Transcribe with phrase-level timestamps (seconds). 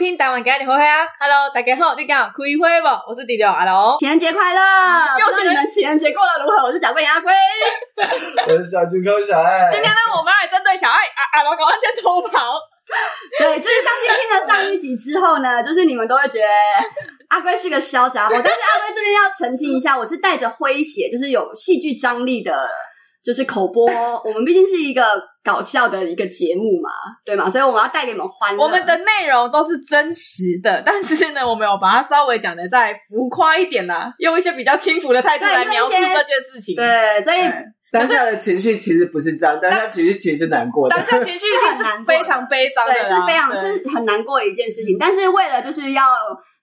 [0.00, 2.88] 听台湾家的花花啊！Hello，大家好，你讲开会不？
[3.04, 4.60] 我是第六阿龙，情人节快乐！
[5.20, 6.64] 又是你们情人节过得如何？
[6.64, 7.28] 我是贾桂阿龟，
[8.48, 9.68] 我是小猪哥小爱。
[9.70, 12.56] 今天呢，我们来针对小爱阿阿龙赶快先偷跑。
[13.38, 16.48] 对，就是相信听了上一集之后呢，就是你们都会觉得
[17.28, 22.50] 阿龟是个小杂货，但是阿龟这边要澄清一下，我是带着诙谐，就是有戏剧张力的。
[23.22, 23.86] 就是口播，
[24.24, 25.02] 我们毕竟是一个
[25.44, 26.90] 搞笑的一个节目嘛，
[27.24, 27.48] 对嘛？
[27.48, 28.62] 所以我们要带给你们欢乐。
[28.62, 36.74] 我们的内容都是真实的，但是呢，我们有把它稍微讲的再浮夸一点啦，用一些比较轻浮的态度来描述这件事情。
[36.76, 37.38] 对，所以
[37.92, 44.96] 当下的情绪其实不是这样，当下情绪其实是难过的，当下情绪是很难，非常悲伤的，对，是非常是很难过的一件事情。
[44.98, 46.02] 但是为了就是要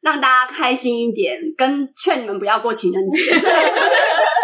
[0.02, 3.22] 让大家开心一点，跟劝你们不要过情人节。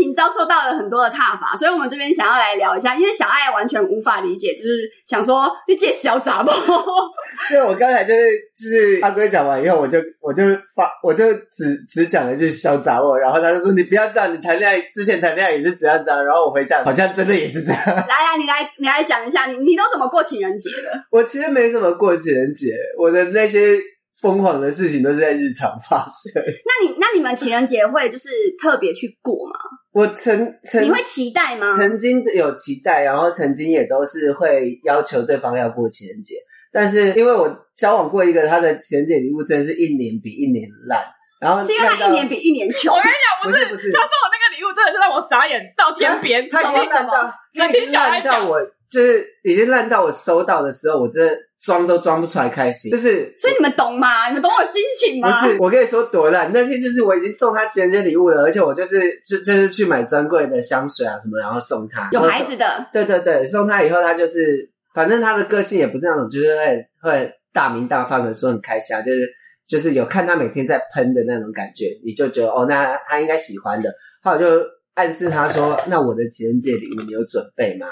[0.00, 2.94] 情遭受到了很多的踏伐，所以我们这边想要来聊一下。
[2.94, 6.52] 因为小爱完全无法理解，就是想说你这小杂毛。
[7.52, 10.42] 因为我刚才就是就是阿龟讲完以后，我就我就
[10.74, 16.24] 发我就只只讲了一句小杂毛，然后他就说你不要这样，你谈恋爱之前谈恋爱也是这样这样。
[16.24, 17.82] 然后我回家好像真的也是这样。
[17.86, 20.90] 来来，你来你来讲一下，你你都怎么过情人节的？
[21.10, 23.78] 我其实没什么过情人节，我的那些。
[24.20, 26.30] 疯狂的事情都是在日常发生。
[26.36, 28.28] 那你那你们情人节会就是
[28.60, 29.58] 特别去过吗？
[29.92, 31.70] 我曾曾你会期待吗？
[31.70, 36.34] 曾经有期待，然后曾经也都是会要求对方要过情人节。
[36.72, 41.02] 但是因为我交往过一个，他的情人节礼物真的是一年比一年烂。
[41.40, 42.94] 然后是因为他一年比一年穷。
[42.94, 46.46] 我跟你讲，不是不是，他送我那个礼物真的是让我傻眼到天边。
[46.50, 51.34] 他已经烂到，他已经烂到我就是已经烂到我收到的时候，我真的。
[51.62, 54.28] 装都装不出来，开心就是，所以你们懂吗？
[54.28, 55.28] 你们懂我心情吗？
[55.30, 56.50] 不是，我跟你说多烂。
[56.52, 62.86] 那天就是我已经送他情人节礼物了，而且我就是就就是去买专柜的香水啊什么，然后送他有孩子的。
[62.92, 69.28] 对对对，送他以后，他就是反正他的个性也不是那种，就是会会大鸣大放的说很开心啊，就是
[69.68, 73.92] 就是有看他每天在喷的那种感觉，你就觉得哦，那他，他应该喜欢的。
[74.22, 74.46] 后来就
[74.94, 77.86] 暗示他说：“那我的情人节礼物你有准备吗？”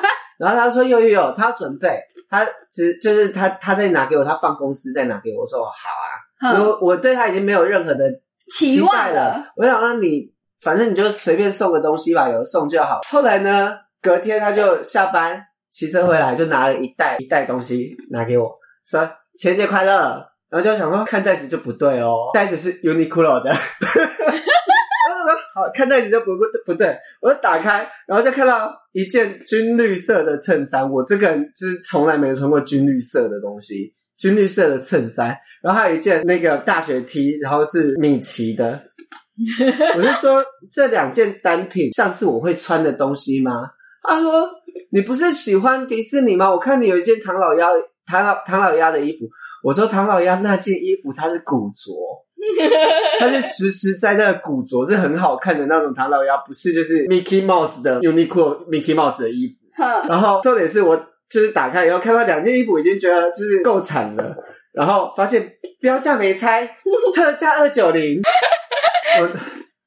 [0.38, 2.00] 然后他说：“有有有，他要准备。”
[2.30, 6.58] 他只就是他，他在拿给我，他放公司再拿给我，我说好啊。
[6.58, 8.08] 我我对他已经没有任何的
[8.56, 9.34] 期待了。
[9.34, 10.32] 了我想让你，
[10.62, 13.00] 反正你就随便送个东西吧，有送就好。
[13.10, 15.38] 后来呢，隔天他就下班
[15.72, 18.50] 骑车回来，就拿了一袋一袋东西拿给我，
[18.86, 20.26] 说情人节快乐。
[20.48, 23.52] 然后就想说看袋子就不对哦，袋子是 Uniqlo 的。
[25.54, 30.88] 好，看袋子就不不不对，我就打开，然后就看到一件军绿色的衬衫。
[30.90, 38.80] 我这个人就是从来没有穿过军绿色的东西，军绿色的衬衫，然后还有一件那个大学 T，然后是米奇的。
[39.96, 43.52] 我就说这两件单品像是我会穿的东西吗？
[44.02, 44.48] 他说
[44.90, 46.50] 你不是喜欢迪士尼吗？
[46.50, 47.68] 我看你有一件唐老鸭
[48.06, 49.26] 唐老唐老鸭的衣服。
[49.62, 51.92] 我说唐老鸭那件衣服它是古着。
[53.20, 59.54] 它是实实在在的古着，是很好看的那种唐老鸭，不是就是 Mickey Mouse 的 Uniqlo Mickey Mouse 的衣服。
[60.08, 60.96] 然后重点是我
[61.28, 64.34] 就是打开以后看到两件衣服，已经觉得就是够惨了。
[64.72, 66.66] 然后发现标价没拆，
[67.14, 68.20] 特价二九零。
[69.20, 69.28] 我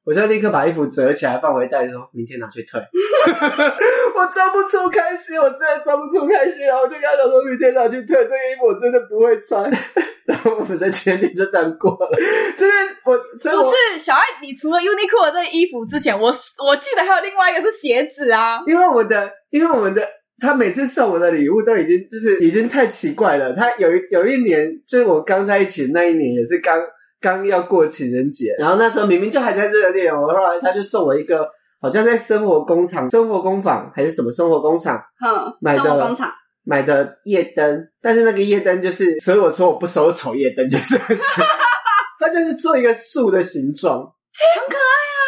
[0.05, 2.77] 我就立刻把衣服折起来放回袋子，说明天拿去退。
[4.15, 6.59] 我装不出开心，我真的装不出开心。
[6.67, 9.71] 然后我就跟他讲说，明天拿去退这个衣服，我真的不会穿。
[10.27, 12.17] 然后我们的情人节就这样过了。
[12.57, 12.71] 就是
[13.05, 16.33] 我，我不是小爱，你除了 Uniqlo 这个衣服之前，我
[16.65, 18.61] 我记得还有另外一个是鞋子啊。
[18.67, 20.05] 因为我的，因为我们的，
[20.39, 23.53] 他每次送我的礼物都已经就是已经太奇怪了。
[23.53, 26.77] 他有一有一年，就是我刚在一起的那一年，也是刚。
[27.23, 31.49] 刚要过情人节，然后那时候明明就还在热恋，我后来他就送我一个，
[31.81, 36.29] 好像在生活工厂、生活工坊还是什么生活工厂，嗯，买的工厂
[36.65, 40.97] 买的夜灯，但是那个夜灯就是，所以我说我不收丑夜灯，就是，
[42.19, 45.23] 它就是做一个树的形状，很可爱啊！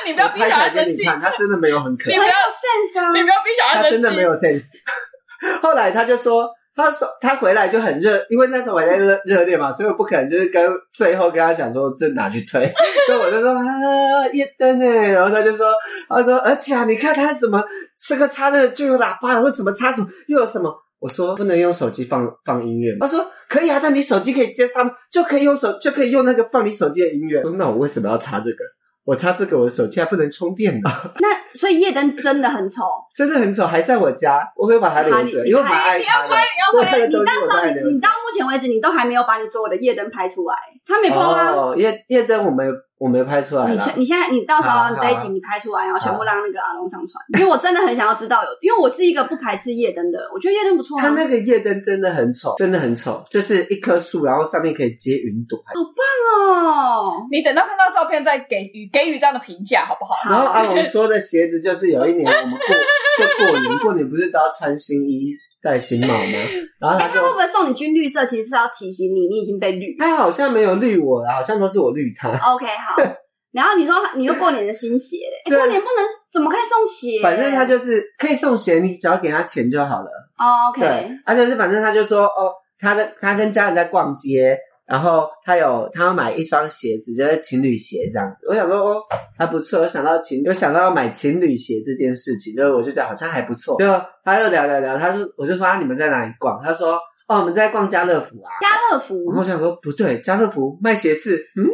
[0.08, 4.70] 你不要逼小孩生气，你看他真的没有很可爱，你不要 sense，啊你不要逼小孩生气，他真的没有 sense。
[5.60, 6.50] 后来他就说。
[6.76, 12.64] 他说他回来就很热，因为那时候我还在热热恋嘛，所以我不可能就是跟最后跟他讲说这拿去推，
[13.06, 15.72] 所以我就说啊夜灯哎，然后他就说
[16.08, 17.62] 他说而且啊你看他什么
[17.98, 28.58] 这个插的就有喇叭，或怎么插什么又有什么，我说不能用手机放放音乐，他说可以啊，但你手机可以接上就可以用手就可以用那个放你手机的音乐，说那我为什么要插这个？
[29.04, 30.90] 我插这个，我的手机还不能充电呢。
[31.20, 31.28] 那
[31.58, 32.82] 所以夜灯真的很丑，
[33.14, 36.28] 真的很丑，还在我家，我会把它留着，因为我蛮爱它的。
[36.28, 37.06] 你要拍，你要拍。
[37.06, 40.56] 你到时候，你你到目前为止，你都还没有把你所有的夜灯拍出来。
[40.86, 41.50] 他没 po 啊。
[41.50, 42.64] 哦，夜夜灯我没
[43.04, 43.70] 我没拍出来。
[43.70, 51.02] 你现你现在你到时候这一集你拍出来，然后全部让那个阿龙上传，因为我真的很想要知道有，因为我是一个不排斥夜灯的人，我觉得夜灯不错啊。
[51.02, 55.58] 它那个夜灯真的很丑，真的很丑，就是一棵树，然后上面可以接云朵。
[55.58, 56.00] 好棒
[56.48, 60.30] 哦，你等到看到照片再给予给予这样的评价，好不好？
[60.30, 62.74] 然后阿龙说的鞋子就是有一年我们过
[63.18, 65.30] 就过年，过年不是都要穿新衣
[65.64, 66.38] 戴新帽吗？
[66.78, 68.26] 然后他就他会不会送你军绿色？
[68.26, 69.96] 其实是要提醒你，你已经被绿。
[69.98, 72.28] 他好像没有绿我啦，好像都是我绿他。
[72.28, 73.02] OK，好。
[73.52, 77.22] 然后你说你又过年的新鞋过年不能怎么可以送鞋？
[77.22, 80.10] 反正他就是可以送鞋，你只要给他钱就好了。
[80.36, 80.82] 哦、OK，
[81.24, 88.46] 而且是反正他就说哦，他的他跟家人在逛街，然后他有他要买一双鞋子，就是情侣鞋这样子。
[88.48, 89.02] 我想说哦，
[89.38, 93.78] 还不错，我想到情，有想到要买情侣鞋这件事情，就是我就觉得好像还不错。
[93.78, 93.86] 就
[94.24, 96.62] 他就聊聊聊，他说我就说啊，你们在哪里逛？
[96.62, 96.98] 他说
[97.28, 98.52] 哦，我们在逛家乐福啊。
[98.60, 99.14] 家乐福。
[99.30, 101.64] 然后我想说不对，家乐福卖鞋子，嗯。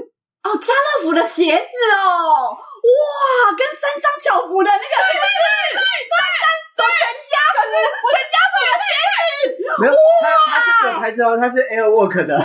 [0.43, 4.81] 哦，家乐福的鞋子哦，哇，跟三商巧福的那个？
[4.81, 5.27] 对对
[5.77, 6.97] 对，全
[7.29, 7.75] 家，可是
[8.09, 8.89] 全家福的鞋
[9.37, 9.53] 子，
[9.83, 12.39] 没有，他他是有牌子哦，他是 Air Work 的。
[12.39, 12.45] 对，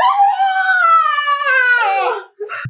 [0.00, 0.08] 哇！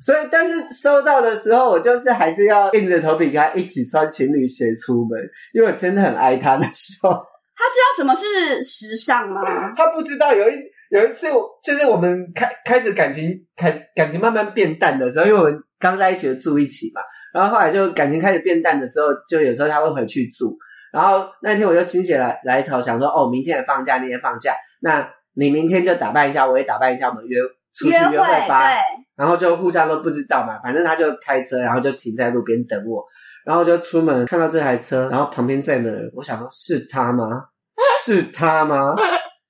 [0.00, 5.20] 所以，但是收到的时候，我就是还是要硬着头皮跟他一起穿情侣鞋出门，
[5.52, 7.10] 因为我真的很爱他的时候。
[7.10, 9.42] 他知道什么是时尚吗？
[9.76, 10.32] 他不知道。
[10.32, 10.54] 有一
[10.90, 11.26] 有一次，
[11.62, 17.02] 就是我们开开始感情开感情慢慢变淡的时候，因为我们刚在一起就住一起嘛，
[17.34, 20.56] 然后后来就感情开始变淡的时候，就有时候他会回去住。
[20.90, 27.38] 然后那天我就心血来来潮，想说哦，明天也放假，你也放假，那你明天就打扮一下，我也打扮一下，我们约
[27.74, 28.68] 出去约会吧。
[28.68, 28.80] 对。
[29.16, 33.04] 然后就互相都不知道嘛，反正他就开车，然后就停在路边等我，
[33.44, 37.26] 然后就出门看到这台车，然后旁边站的人，我想说是他吗？
[38.04, 38.94] 是他吗？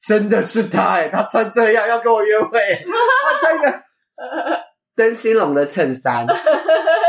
[0.06, 1.08] 真的是他哎、欸！
[1.10, 3.82] 他穿这样要跟我约会，他穿一个
[4.96, 6.26] 灯芯绒的衬衫，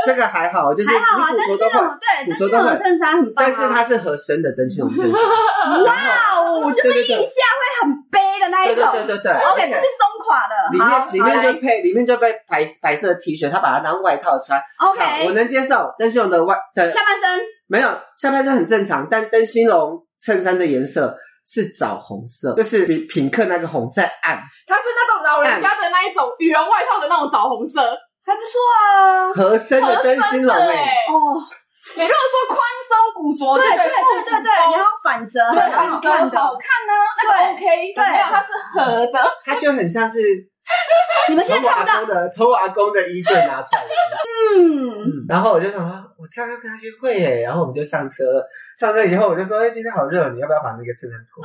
[0.06, 5.13] 这个还好，就是还好啊，灯芯绒对，灯芯绒衬衫很棒、啊，但是它是合身的灯芯绒衬衫。
[5.83, 5.94] 哇
[6.36, 17.45] 哦，就是腋下会很背的那一种，对对对对，OK，不是松垮的，里面里面就配里面就被白白色 T 恤，他把它当外套穿，OK，我能接受灯芯绒的外的下半身？
[17.68, 21.18] 没有下半身很正常，但灯芯绒衬衫的颜色。
[21.44, 24.39] 是枣红色，就是比品客那个红再暗。
[24.68, 27.81] 它是那种老人家的那一种羽绒外套的那种枣红色，
[28.25, 29.33] 还不错啊。
[29.33, 30.95] 合身的灯芯绒哎。
[31.09, 31.41] 哦，
[31.97, 37.94] 你如果说宽松古着，对对对对对，然后反折，反折好看呢，那个 OK。
[37.95, 40.19] 对，没有，它是合的，它就很像是
[41.30, 43.90] 你们现在看到的，从我阿公的衣柜拿出来的。
[44.58, 48.48] 嗯，然后我就想说，我这样要跟他约会耶，然后我们就上车了。
[48.80, 51.44] 上车以后，我就说，哎，今天好热，你要不要把那个衬衫脱？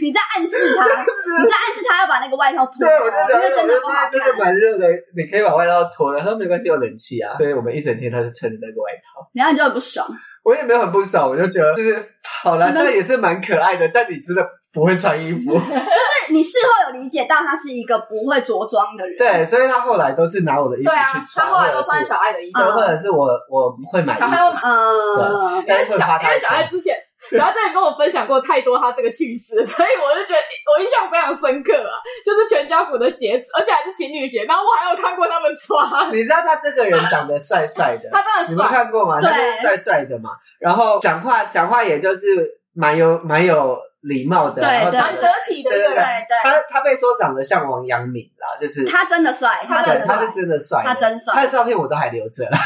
[0.00, 2.74] 你在暗示他， 你在暗示他要把那个外套脱。
[2.80, 3.74] 对，我就觉得真的
[4.10, 6.20] 真的蛮热的，你可以把外套脱了。
[6.20, 7.36] 他说没关系，有冷气啊。
[7.38, 9.28] 所以我们一整天他就撑着那个外套。
[9.34, 10.06] 然后你就很不爽。
[10.42, 12.08] 我也没有很不爽，我就觉得就是
[12.42, 13.88] 好了，这也是蛮可爱的。
[13.92, 19.16] 但你真的不会穿衣服， 就是你事后有理解到他是一个不会着装的人。
[19.18, 21.46] 对，所以他后来都是拿我的衣服去穿。
[21.46, 24.18] 他后来都穿小爱的衣服，或者是我我会买。
[24.18, 26.96] 小爱会买，嗯，因为小因为小爱之前。
[27.30, 30.40] 然后之前跟我分享过太多他这个趣事，所以我就觉得
[30.74, 31.94] 我印象非常深刻啊，
[32.26, 34.42] 就是全家福的鞋子，而且还是情侣鞋。
[34.42, 36.12] 然后我还有看过他们穿。
[36.12, 39.20] 你知道他这个人长得帅帅的， 他真的帅，你们看过吗？
[39.20, 40.30] 他就是帅帅的嘛。
[40.58, 46.04] 然后讲话讲话也就是蛮有蛮有礼貌的，然后蛮得体的一个人。
[46.28, 51.34] 对，他他被说长得像王阳明啦，就是他真的帅，他真的他是真的帅，他真帅。
[51.34, 52.58] 他的照片我都还留着 了。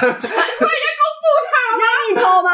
[1.79, 2.51] 愿意 po 吗？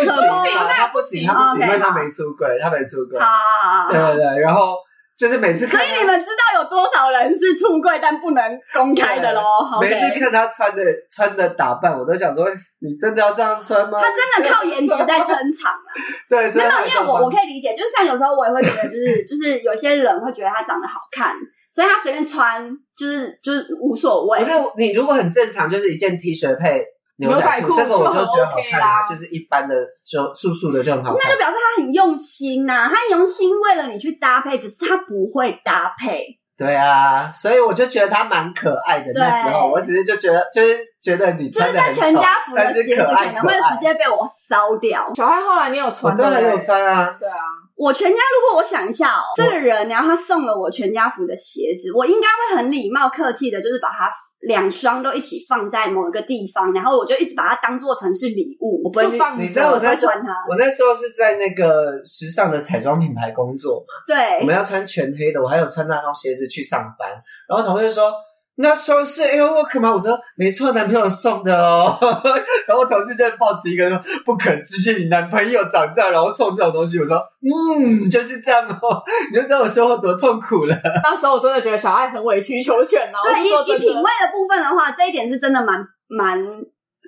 [0.00, 3.20] 不行，他不行，他不行，因为他没出轨，他没出轨。
[3.20, 4.78] 好，对对对，然后
[5.16, 8.42] 就是每次，所以你们知道有多少人是出柜但不能
[8.72, 9.40] 公开的喽？
[9.80, 12.44] 每次看他穿的穿的打扮，我都想说，
[12.80, 14.00] 你真的要这样穿吗？
[14.00, 15.88] 他真的靠颜值在撑场啊！
[16.28, 21.36] 对，没有，因为我我可以理解，就是像有时候我也会觉得，就是 就是有些人会觉得他长得好看，
[21.72, 24.40] 所以他随便穿就是就是无所谓。
[24.40, 26.84] 可是你如果很正常，就是一件 T 恤配。
[27.16, 31.20] 牛仔裤，这个我就觉得好看啦，就是一般的就素素的就很好看。
[31.22, 36.26] 那就表示他很用心呐，他用心为了你去搭配，只是他不会搭配。
[36.56, 39.12] 对啊，所以我就觉得他蛮可爱的。
[39.14, 45.12] 那时候我只是就觉得，就是觉得你穿的很丑，全家福的鞋子可能会直接被我烧掉。
[45.14, 46.16] 小爱后来你有穿？
[46.16, 47.16] 我都很有穿啊。
[47.18, 47.36] 对啊，
[47.76, 54.10] 我全家如果我想一下哦，这个人然后他送了我全家福的鞋子，我应该会很礼貌客气的，就是把它。
[54.46, 60.32] 两双都一起放在某一个地方，然后我就一直把它当做成是礼物，我不会放你知道我那时候穿它。
[60.48, 67.08] 我那时候是在那个时尚的彩妆品牌工作嘛，对，我们要穿全黑的，我还有穿那双鞋子去上班。
[67.48, 68.12] 然后同事就说
[68.56, 71.98] ：“那双是 Airwalk 吗？”我说：“没错，男朋友送的哦。
[72.68, 79.02] ”然后同事就抱持一个说：“不可置信，你男朋友长这样，然后送这种东西。”我说：“嗯，就是这样哦。
[79.30, 80.76] ”你就知道我生活多痛苦了。
[81.02, 83.18] 那时候我真的觉得小爱很委曲求全哦。
[83.24, 86.38] 对，以以以品味的部分的话，这一点是真的蛮蛮。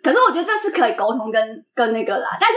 [0.02, 2.28] 可是我觉得这是可以沟通跟跟那个啦。
[2.40, 2.56] 但是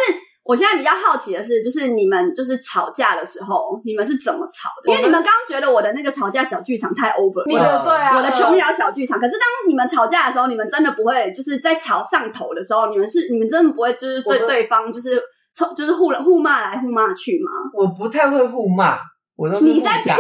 [0.50, 4.92] 我现在比较好奇的是，就是你们就是吵架的时候，你们是怎么吵的？
[4.92, 9.20] 因为你们刚刚觉得我的那个吵架小剧场太 over，你的对啊，我的琼瑶小剧场。
[9.20, 15.22] 可是当你们吵架的时候，你们真的不会就是在吵上头的时候，你们是你们真的不会就是对对方就是
[15.56, 17.52] 冲就是互互骂来互骂去吗？
[17.72, 18.98] 我不太会互骂，
[19.36, 20.12] 我都你在屁。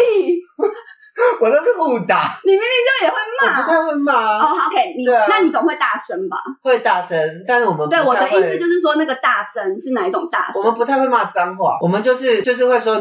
[1.41, 4.37] 我都是互打，你明明就也会骂，我不太会骂啊。
[4.39, 6.37] 哦、oh,，OK，你、啊、那你总会大声吧？
[6.61, 10.61] 会大声，但是我们不太会，对我的意思就是说，那个大声是哪一种大声？
[10.61, 12.95] 我们不太会骂脏话，我们就是就是会说，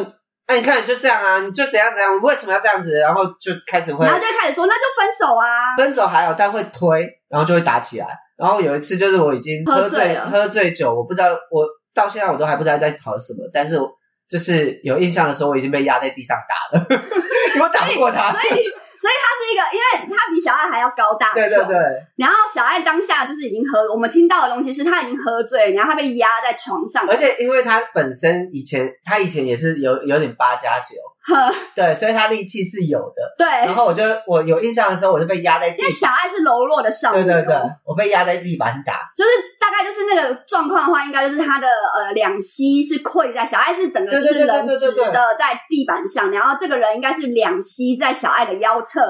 [0.46, 2.98] 哎，你看你就这样啊，你就怎样怎样，为什么要这样子？
[2.98, 5.46] 然后就开始会，然后就开始说，那就分手啊。
[5.76, 8.06] 分手还好，但会推，然后就会打起来。
[8.37, 13.76] 然后有一次就是我已经喝醉，喝醉了，喝醉酒，我不知道，我到现在我都还不知道在吵什么，但是
[14.28, 16.85] 就是有印象的时候，我已经被压在地上打了。
[17.61, 21.76] 我打不过他，所以所以他是一个，因为他比小爱还要高大，对对对。
[22.16, 30.97] 然后小爱当下就是已经喝，我们听到的东西是他已经喝醉，然后他被压在床上，而且因为他本身以前他以前也是有有点八加九。
[31.76, 33.23] 对，所以他力气是有的。
[33.37, 35.82] 对，然后我就我有印象的时候，我就被压在地。
[35.82, 37.25] 因为小爱是柔弱的少女。
[37.25, 38.94] 对对对，我被压在地板打。
[39.16, 39.30] 就是
[39.61, 49.04] 大概就是那个状况的话，应该就是他的呃两膝是跪在小爱是整个就是人直的在地板上，然后这个人应该是两膝在小爱的腰侧。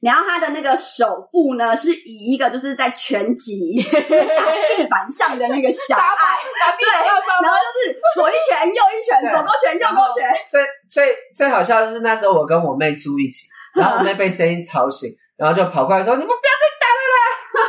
[0.00, 6.40] 然后他的那个手部呢，是以一个就是在拳击， 就是打地板上的那个小爱，
[6.78, 10.26] 对，然后就是左一拳右一拳，左勾拳右勾拳。
[10.50, 16.36] 最最最好笑的是那时候我跟我妹住一起，然后我妹被声音吵醒，然后就跑过来说：“你们不要！”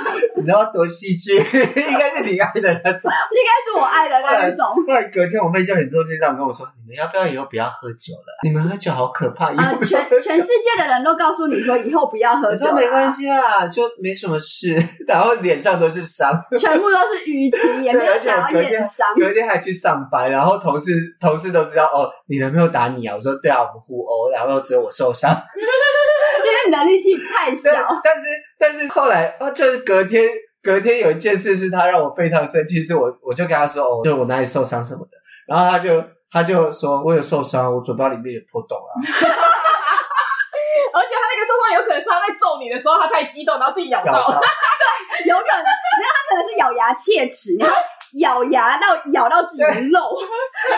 [0.38, 1.36] 你知道多戏剧？
[1.38, 4.68] 应该是你爱的那种，应该是我爱的那种。
[4.88, 6.68] 后来隔天我妹就很做心这样跟我说。
[6.84, 8.40] 你们要不要以后不要喝酒了？
[8.44, 9.46] 你们喝酒好可怕！
[9.56, 14.76] 啊，全全世界的人都告诉你说以后不要喝酒了，没关系啊，就没什么事。
[15.08, 19.08] 然后脸上都是伤，全部都是淤青，也没有想要验伤。
[19.16, 23.16] 有一天还去上班，然后同事同事都知道哦，你男朋友打你啊？
[23.16, 25.32] 我说对啊，我们互殴，然后只有我受伤，
[26.46, 27.72] 因为你的力气太小。
[28.04, 28.22] 但是
[28.58, 30.30] 但是后来啊，就是隔天
[30.64, 35.18] 隔天有一件事是他让我非常生气，是我我就跟他说哦，就我哪里受伤什么的，
[35.48, 36.02] 然后他就。
[36.34, 38.96] 他就说：“我有受伤，我嘴巴里面有破洞啊。
[39.04, 39.12] ”而
[41.04, 44.14] 且他那个受伤有可能是他在揍你的时候，他太激动，然后自己咬到。
[44.14, 44.40] 咬到
[45.20, 47.76] 对，有可能，没有他可能是咬牙切齿，然后
[48.20, 50.00] 咬牙到咬到自己的肉，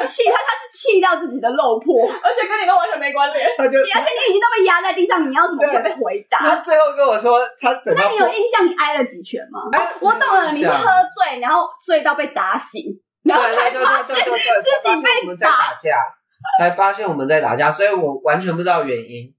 [0.03, 3.49] 气他他是气到自己的肉破，而且跟你都完全没关联。
[3.57, 6.37] 他就，而且你已经都被压在地上，你要怎么会被回答？
[6.37, 7.99] 他最后跟我说：“他怎么……
[7.99, 9.61] 那你有印象你挨了几拳吗？”
[10.01, 12.81] 我懂了，你是喝醉，然后醉到被打醒。
[13.23, 15.97] 然后才发现自己被打，打架，
[16.57, 19.33] 才发现我们在打架，所以我完全不知道原因。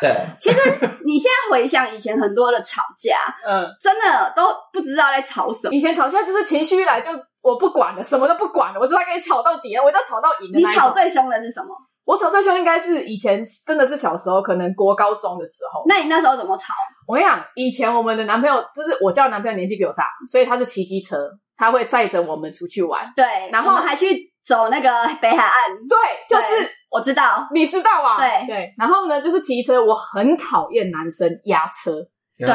[0.00, 0.58] 对，其实
[1.04, 5.74] 你现在回想以前很多的吵架， 嗯，真的都不知道在吵什么。
[5.74, 7.10] 以前吵架就是情绪一来就
[7.42, 10.50] 我不管了，什么都不管了，我就要跟你吵到底了，我一定要吵到赢。
[10.52, 11.68] 你吵最凶的是什么？
[12.04, 15.84] 我吵最凶应该是以前真的是小时候，可能国高中的时候。
[15.86, 16.72] 那你那时候怎么吵？
[17.06, 21.16] 我跟你讲，以前我们的男朋友就是我叫男朋友年纪比我大，所以他是骑机车。
[21.56, 25.96] 他会载着我们出去玩，对，然后还去走那个北海岸，对，
[26.28, 28.46] 就是我知道，你知道啊，对。
[28.46, 28.74] 对。
[28.78, 31.92] 然后呢，就是骑车，我很讨厌男生压车，
[32.38, 32.48] 对，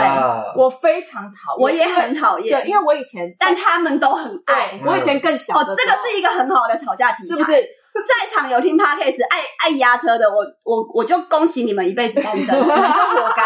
[0.55, 7.51] 我非常讨厌，我也很讨厌，对，因为我以前，但他们都很爱，我以前更小哦，这个是一个很好的吵架题，是不是？
[7.95, 13.43] 在场有听 Podcast 爱爱压车的，我我我就恭喜你们一辈子单身， 你们就活该，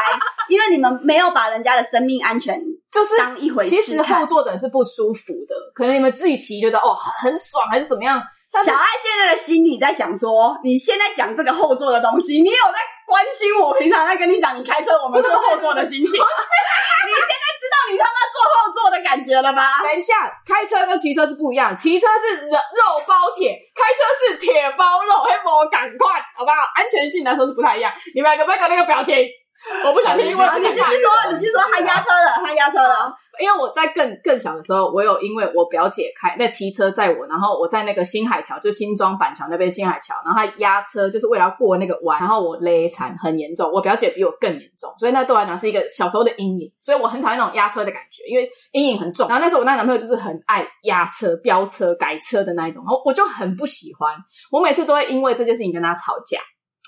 [0.48, 2.60] 因为你们没有把人家的生命安全。
[2.92, 8.20] 就是当一回事，其实后座的人是不舒服的，可能你们自己骑觉得哦很爽还是怎么样。
[8.50, 16.10] 小爱现在的心里在想说，你现在讲这个后座的东西，你有在关心我平常在跟你讲你开车我们坐后座的心情？
[16.10, 19.84] 你现在知道你他妈坐后座的感觉了吧？
[19.84, 26.58] 等一下，开车跟骑车是不一样，骑车是肉肉包铁，开车是铁包肉，黑魔赶快，好不好？
[26.74, 27.94] 安全性来说是不太一样。
[28.16, 29.16] 你们两个不要搞那个表情。
[29.86, 33.14] 我不想听，我好你继续说，你继续说，他压车了，他压车了。
[33.40, 43.72] 因为我在更更小的时候，我有因为我表姐开那骑车载我，然后我在那个新海桥，就新庄板桥那边新海桥，然后他压车就是为了要过那个弯，然后我勒残很严重。
[43.72, 49.28] 我表姐比我更严重，所以那对我来讲是一个小时候的阴影，所以我很讨厌那种压车的感觉，因为阴影很重。
[49.30, 54.16] 然后那时候我那男朋友就是很爱压车、飙车、改车的那一种，然后我就很不喜欢，
[54.52, 56.40] 我每次都会因为这件事情跟他吵架。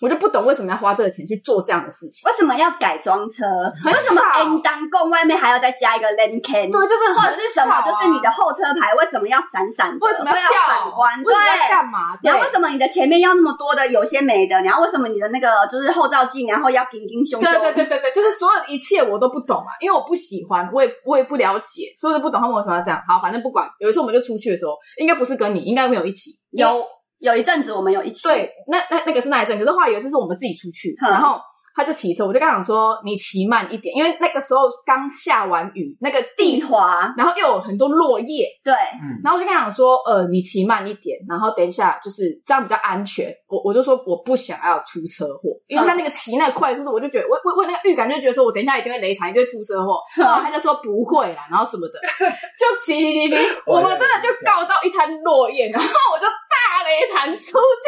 [0.01, 2.27] 我就不懂为什么要花这个钱去做这样的事情？
[2.27, 3.46] 为什么要改装车？
[3.86, 6.72] 为什么 N 档共外面还要再加一个 lane can？
[6.72, 7.81] 对，就是或者是什么？
[7.86, 9.96] 就是你的后车牌为什么要闪闪？
[10.01, 11.24] 为什么要反光？
[11.24, 11.34] 对，
[11.70, 12.17] 干嘛？
[12.24, 14.60] 然后为什么你的前面要那么多的有些没的？
[14.62, 17.51] 然后为什么你的那个就是后照镜，然后要平平胸胸？
[17.51, 23.00] 对对对对对，就是所有一切我都不懂啊，因为我不喜欢，我也我也不了解，所以不懂他们为什么要这样。
[23.08, 23.70] 好，反正不管。
[23.79, 26.84] 有一次我们就出去的时候，应该不是跟你，应该没有一起有。
[27.21, 31.39] 有一阵子我们有一起，对，那那那个是那一阵，可是后来有一次是我们自己出去，然后。
[31.81, 38.45] 他就骑车，我就跟他讲说：“你骑慢一点，因为那个时候刚下完雨，那个地，地滑，然后又有很多落叶。
[38.63, 38.71] 对，
[39.01, 43.33] 嗯，然后我就跟他讲说：呃，你骑慢一点，然后等一下就是这样比较安全。
[43.47, 49.97] 我我就说我不想要出车祸，因为他那个骑那个快速度，我就觉得我我我那个预感就觉得说我等一下一定会雷残，一定会出车祸。
[50.21, 51.97] 然后他就说不会啦，然后什么的，
[52.59, 53.35] 就骑骑骑骑，
[53.65, 57.85] 我们真的就告到一滩落叶，然后我就大雷残出去，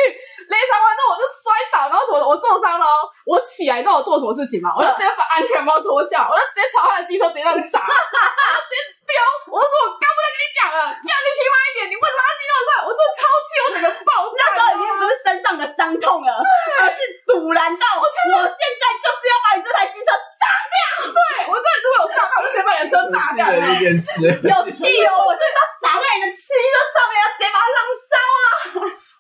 [0.50, 2.86] 雷残完之后我就摔倒，然后什么我受伤了，
[3.28, 3.83] 我起来。
[3.84, 4.72] 你知道我做什么事情吗？
[4.72, 9.12] 我就直接把安全帽脱下，我就直接朝他的机车直接这样砸，直接丢。
[9.52, 12.70] 我就说我刚不能跟你讲了，叫你骑慢一点，你为什么要骑那么快？
[12.88, 14.40] 我真的超气，我整个爆炸。
[14.56, 16.32] 那时候已经不是身上的伤痛了，
[16.80, 16.98] 而是
[17.28, 21.12] 堵然到我，我现在就是要把你这台机车砸掉。
[21.12, 23.52] 对，我真的如果有炸到，我就直接把你的车炸掉。
[23.52, 28.48] 有气哦，我就要砸在你的汽车上面，要直接把它燃烧啊！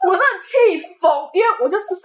[0.04, 1.96] 我真的气疯，因为我就是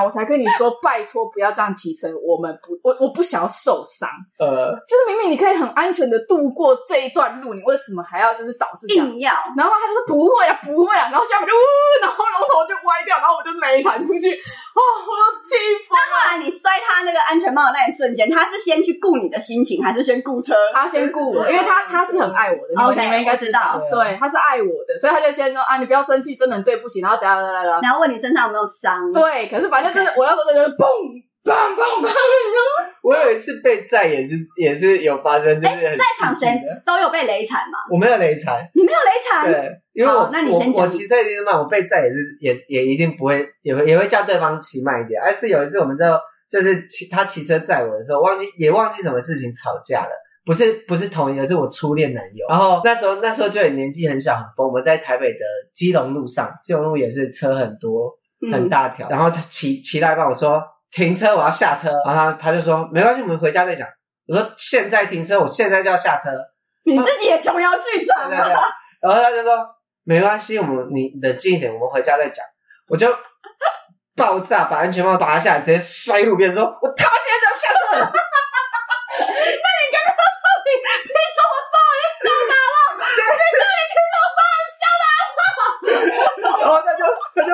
[0.00, 4.08] 我才跟你说拜托不要这样骑车，我们不，我我不想要受伤。
[4.38, 9.08] 呃，就是明明你可以很安全的度过这一段路，你为什么还要就是导致这样？
[9.08, 9.32] 硬要？
[9.56, 11.64] 然后他就说不会啊，不会啊，然后下面就呜，
[12.02, 15.56] 然后龙头就歪掉，然后我就没铲出去，哦，我都气
[15.88, 15.96] 疯。
[15.96, 20.54] 那后来你摔他那个安全帽的那一瞬间，他是先去顾你的心情，还是先顾车？
[20.72, 27.16] 他先顾我，因为他他是很爱我的，你们 Okay, 你们应该知道，对，对，他是爱我的，所以他就先说啊，你不要生气，真的很对不起，然后。
[27.22, 29.12] 然后问你身上有没有伤？
[29.12, 30.86] 对，可是反正就是我要说的就是嘣
[31.44, 32.10] 嘣嘣嘣。
[33.02, 37.78] 我有一次被载也是也是有发生，就是在场谁都有被雷惨嘛？
[37.90, 39.52] 我没有雷惨，你没有雷惨？
[39.52, 40.86] 对，因为我那你先讲。
[40.86, 45.20] 我骑车一定是慢，我被载也是也也一定不会，也会也会叫对方骑慢一点。
[45.20, 46.04] 而是有一次我们就
[46.48, 50.10] 就是骑他骑车载我的时候，忘记也忘记什么事情吵架了。
[50.44, 52.46] 不是不是同一个，是我初恋男友。
[52.48, 55.40] 然后那时候那时候就很年纪很小很疯，我们在台北的
[55.74, 58.12] 基隆路上，基隆路也是车很多
[58.50, 59.06] 很大条。
[59.08, 61.90] 嗯、然后他骑骑来帮我说停车，我要下车。
[62.06, 63.86] 然后他他就说没关系，我们回家再讲。
[64.26, 66.30] 我说现在停车，我现在就要下车。
[66.84, 68.48] 你自己也琼瑶剧场啊。
[69.00, 69.66] 然后他就说
[70.04, 72.44] 没关系，我们你冷静一点，我们回家再讲。
[72.88, 73.14] 我就
[74.16, 77.68] 爆炸，把安全帽拔下来，直接摔路边，说我他妈现在就要下
[78.06, 78.12] 车。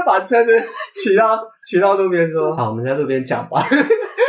[0.07, 0.69] 把车子
[1.03, 3.63] 骑到骑到路边，说：“好，我们在路边讲吧。”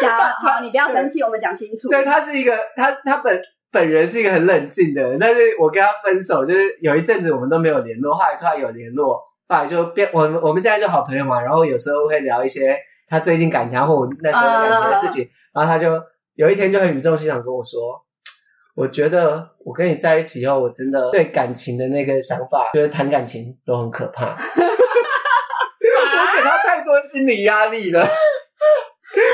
[0.02, 1.90] 讲 好，你不要生气，我们讲清楚。
[1.90, 9.16] 对，他是一个，他他本本人是一个很冷静的人，但是我跟他分手，就是有一阵子我们都没有联络，后来突然有联络，
[9.48, 11.42] 后来就变我们我们现在就好朋友嘛。
[11.42, 12.78] 然后有时候会聊一些
[13.08, 15.26] 他最近感情或我那时候感情的事情。
[15.26, 16.02] Uh、然后他就
[16.36, 18.02] 有一天就很语重心长跟我说
[18.76, 24.38] ：“我觉得我跟你在一起以后，我真的对感情的那个想法，觉得谈感情都很可怕。”
[27.02, 28.06] 心理压力了，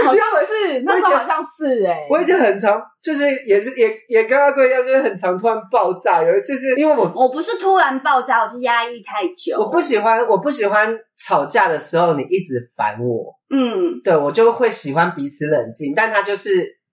[0.06, 6.23] 好像是那时候好像是哎、欸，我以前很常就是也是也也跟阿贵一样，就是很常突然爆炸。
[6.23, 9.60] 有一次是因为我我不是突然爆炸，我是压抑太久。
[9.60, 16.49] 我不喜欢我不喜欢吵架的时候你一直烦我，嗯，对我就会喜欢彼此冷静，但他就是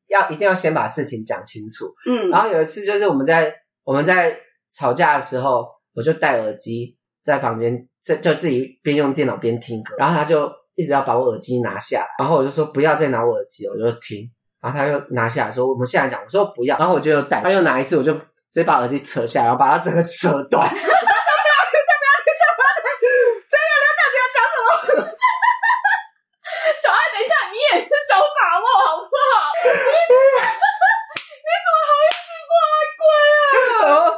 [0.08, 2.30] 要一定要先把事情讲清楚，嗯。
[2.30, 3.54] 然后有一次就是我们在
[3.84, 4.36] 我们在
[4.76, 7.88] 吵架的时候，我就戴耳机在房间。
[8.04, 14.30] 这就自己边用电脑边听歌，然后他就一直要把我耳机拿下，然后我就说不要再拿我耳机了，我就听，
[14.60, 18.22] 然后他又拿下来说我们现在讲，我说不要，然后我就又戴，他又拿一次，我就直
[18.54, 20.68] 接把耳机扯下来，然后把它整个扯断。
[20.68, 22.44] 不要不要不要不要！
[23.48, 24.56] 这个人到底要讲什
[24.96, 25.04] 么？
[26.80, 29.34] 小爱，等一下，你也是小杂货好不好？
[29.62, 33.02] 你怎么好意思说阿贵
[33.40, 34.12] 啊？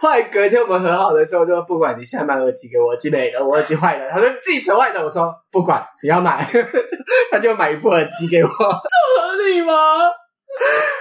[0.00, 6.46] 然后来隔天我们和好的时候，就不管你现在买耳机给我，耳机没了，我耳机坏了，他说自己扯坏的，我说不管你要买，
[7.30, 9.72] 他就买一部耳机给我，这合理吗？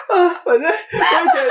[0.09, 1.49] 啊，反正我就觉得。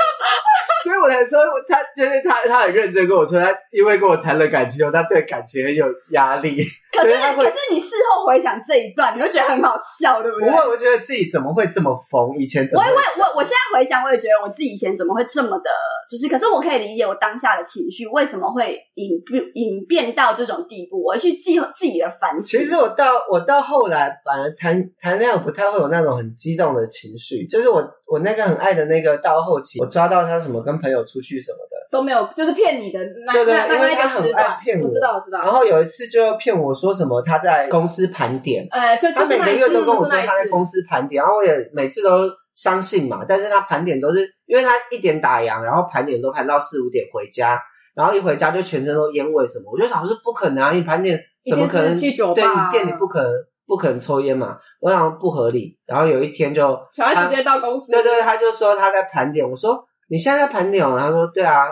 [0.81, 6.63] 所以我才说，他就是他，他很认真跟我说，他因为跟我谈了感情后，他对感情很有压力。
[6.99, 10.49] 可是，可是你事后回想这一段，你会觉得很好笑，对不对？
[10.49, 12.37] 不会，我觉得自己怎么会这么疯？
[12.37, 12.91] 以前怎么会？
[12.91, 15.69] 我我我我现在回想，我也觉得我自己以前怎么会这么的，
[16.09, 22.59] 就是，可是我可以理解我当下的情绪为什么会演变演变到这种地步，我会去自自己的反省。
[22.59, 30.59] 其实我到我到后来，反而谈谈恋爱不太会有那种很激动的情绪，就是我我那个很爱的那个到后期，我抓到他什么。
[30.59, 35.39] 跟朋友出去什么的都没有，就是骗你的那对对，那那因为他很爱骗我，我知道我知道。
[35.39, 43.25] 然后有一次就骗我说什么他在公司盘点，呃，就就是他每个月都跟我说他在公司盘点，然后我也每次都相信嘛。
[43.27, 47.59] 但是他盘点都是因为他一点打烊，然后盘点都盘到四五点回家，
[47.93, 52.41] 然后一回家就全身都烟味什么，我就想说不可能啊，你盘点怎么可能去酒吧？
[52.41, 53.31] 对，你店里不可能
[53.67, 55.77] 不可能抽烟嘛，我想不合理。
[55.85, 59.85] 然后有一天就小孩直接到公司，对对，他就说他在盘点，我说。
[60.11, 60.97] 你现在在盘点哦？
[60.99, 61.65] 他说对啊。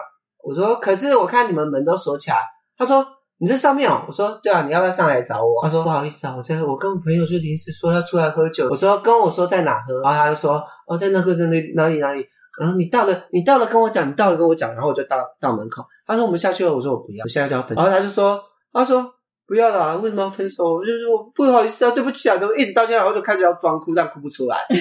[0.44, 2.38] 我说可是我看你们门都锁起来。
[2.78, 3.04] 他说
[3.40, 4.04] 你在上面哦。
[4.08, 5.64] 我说对啊，你要不要上来找我？
[5.64, 8.68] 他说不好意思啊，我在我跟我朋友就临时说要出来喝酒。
[8.70, 12.26] 我说跟我说在哪喝，然后他就说哦在那个在那哪里哪里。
[12.60, 15.86] 然后你到了你到了跟我讲，你到了跟我讲，然后我就到到门口。
[16.08, 16.74] 他说我们下去了。
[16.74, 17.76] 我说我不要，我现在就要分手。
[17.76, 18.42] 然后他就说
[18.74, 19.06] 他说
[19.46, 20.64] 不要啦，为什么要分手？
[20.74, 24.58] 我就说不好意思啊，对不起啊，怎么一直到现在，然后就开始要装哭，但哭不出来。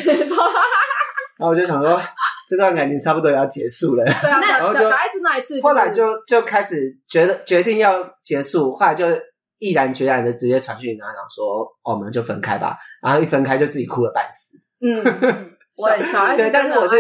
[1.39, 2.01] 然后我就想说。
[2.49, 9.05] 这段感情差不多要结束了，对啊，小小孩子那一次，后来就就开始觉得决定要结束，后来就
[9.59, 12.79] 毅然决然的直接传讯给他讲说，哦，我们就分开吧。
[13.03, 14.57] 然后一分开就自己哭了半死。
[14.81, 15.03] 嗯，
[15.77, 16.95] 我小对，但是我是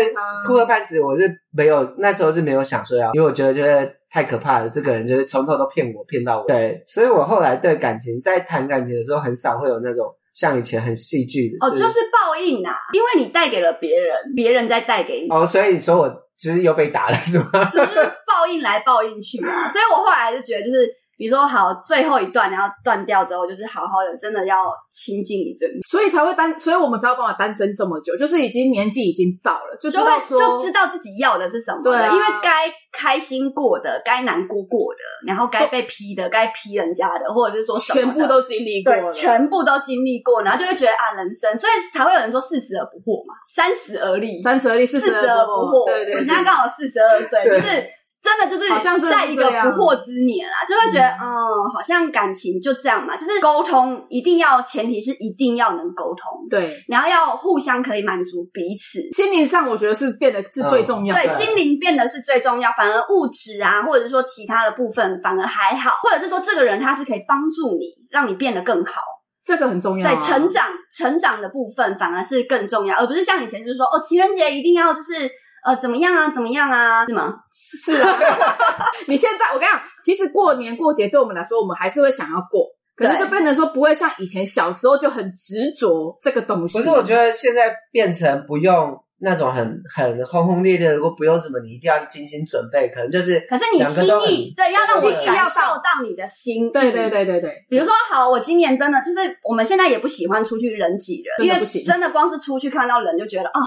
[0.44, 6.46] 哭了半死，我是没有那时候是没有想说要，因为我觉得觉得太可怕了，这个人就是从头都骗我，骗到我。
[6.48, 10.12] 对，所以我后来对感情在谈感情的时候，很少会有那种。
[10.38, 17.64] 像以前很戏剧的哦，就是报应呐，因为你带给了别人，别人再带给你哦，所以你说我其实又被打了是吗？
[17.72, 17.94] 就是
[18.26, 20.88] 报应来报应去嘛，所以我后来就觉得就是。
[21.16, 31.80] 比如说，好，最后一段然后断掉之后，就是好好的，真的要亲近一阵，所以才会单，所以我们才有办法单身这么久，就是已经年纪已经到了，就知道说就知道自己要的是什么。
[31.82, 45.86] 对啊，因为该开心过的，该难过过的，然后该被批的，该批人家的，或者是说什么全部都经历过全部都经历过，然后就会觉得啊，人生，所以才会有人说四十而不惑嘛，三十而立，三十而立，四十而不惑。
[45.86, 47.95] 对对，对，人家刚好四十二岁，就是。
[48.26, 48.68] 真的就是
[49.08, 58.98] 在一个不惑之年啊，就会觉得嗯，好像感情就这样嘛，就是沟通一定要，前提是一定要能沟通，对，然后要互相可以满足彼此。
[59.12, 69.00] 心灵上，我觉得是变得是最重要的，对，心灵变得是最重要，反而物质啊，或者是说其他的部分反而还好，或者是说这个人他是可以帮助你，让你变得更好，
[69.44, 70.14] 这个很重要啊。
[70.16, 75.30] 对，成长成长的部分反而是更重要，而不是像以前就是说哦，情人节一定要就是。
[75.66, 76.30] 呃，怎么样啊？
[76.30, 77.04] 怎么样啊？
[77.06, 77.34] 是吗？
[77.52, 78.16] 是啊。
[79.08, 86.78] 你现在，我跟你讲，其实过年过节对我们来说，我们还是会想要过，可是就变成说不会像以前小时候就很执着这个东西。
[86.78, 88.96] 可是我觉得现在变成不用。
[89.18, 93.40] 那种很很轰轰烈烈的，如果不用什么，你一定要精心准备，可能就是。
[93.48, 96.70] 可是你心意对，要让我感受到你的心。
[96.70, 97.64] 对对对对对。
[97.70, 103.60] 比如说，好，我今年真的就是，我们现在也不喜欢出去人挤人，因为真的光是出去看到人就觉得啊，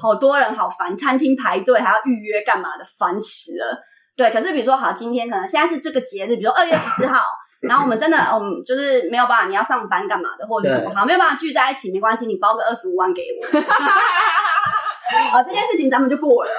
[0.00, 3.78] 好多人好烦，餐厅排队还要预约干嘛的，烦死了。
[4.16, 7.20] 对，可是比如说，好，今天可能现在是这个节日，比如说二月十四号，
[7.60, 13.60] 然后我们真的，嗯，就是没有办法，你要上班干嘛的，或者什么，好，没有办法聚在一起，没关系，你包个二十五万给我。
[15.32, 16.50] 啊，这件事情咱们就过了。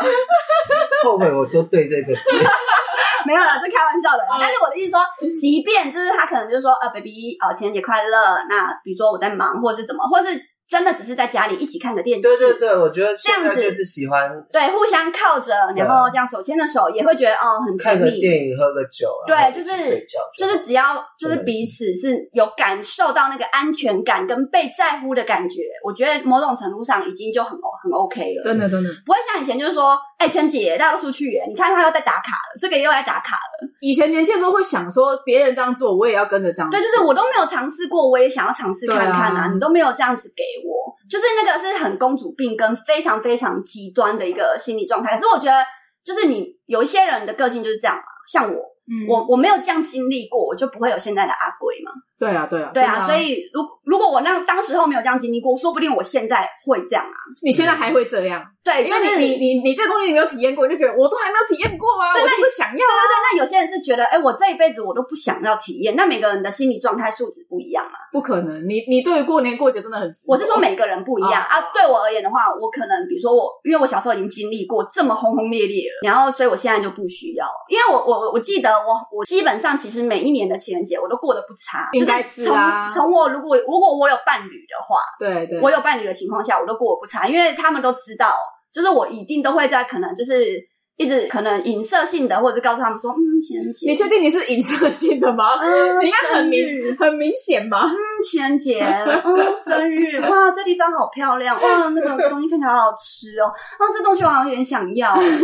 [1.04, 2.22] 后悔我说对这个字，
[3.26, 4.24] 没有啦，这开玩笑的。
[4.40, 5.00] 但是我的意思说，
[5.36, 8.18] 即便就是他可能就是说，呃，baby，呃，情人节快乐。
[8.50, 10.40] 那比如说我在忙，或者是怎么，或是。
[10.68, 20.06] 真的只是在家里一起看个电视，对对对，我觉得这样子就是喜欢，对，互相靠着，然后这样手牵着手，也会觉得哦很看个电影，喝个酒，对，就是
[20.38, 28.90] 就是只要就是彼此是有感受到那个安全感跟被在乎的感觉，我觉得某种程度上已经就很很 OK 了，真的真的。
[29.06, 33.65] 不会像以前就是说，哎，陈姐大家都出去耶，你看他又在打卡了，这个又在打卡了。
[33.80, 36.80] 以前年轻的时候会想说，别人这样做，我也要跟着这样做。
[36.80, 40.94] 对，就是我都没有尝试过，我也想要尝试看看啊，你都没有这样子给我。
[41.10, 45.64] 就是那个是很公主病跟非常非常极端的一个心理状态，可是我觉得，
[46.04, 48.76] 就是你有一些人的个性就是这样嘛，像我。
[48.88, 51.92] 嗯，我我没有这样经历过，我就不会有现在的阿龟嘛。
[52.18, 53.06] 对啊，对啊，对啊。
[53.08, 57.18] 所以，如如果我那当时候没有这样经历过，说不定我现在会这样啊。
[57.44, 58.42] 你现在还会这样？
[58.64, 63.02] 对，因为你你你你这东西你没有体验过，你就觉得我都还没有体验过啊，对我就是想要啊。
[63.06, 65.96] 对对对，那有些人是觉得，哎，我这一辈子我都不想要体验。
[65.96, 67.92] 那每个人的心理状态素质不一样嘛。
[68.12, 71.62] 不可能，你你对于过年过节真的很，我是说每个人不一样、哦、啊。
[71.74, 77.46] 对我而言的话，我可能比如说我，因为我小时候已经经历过这么轰轰烈烈了，然后所以我现在就不需要。
[77.70, 82.90] 因为我我我记得我我基本上其实每一年的情人节我都过得不差，应该是啊。
[82.94, 88.34] 从从我如果如果我有伴侣的话，对对，我有伴侣的情况下，我都过我不差，因为他们都知道，
[88.74, 90.70] 就是我一定都会在可能就是。
[90.98, 95.58] 一直可能影射性的，或者是告诉他们说，嗯，情人节，你确定你是影射性的吗？
[95.62, 96.66] 嗯， 你应该很明
[96.98, 97.82] 很明显吧？
[97.84, 97.92] 嗯，
[98.24, 105.44] 情人节，嗯，生日，哇，这地方好漂亮， 哇，那个东西看起来好好吃哦，啊，这东西我好像有点想要， 就是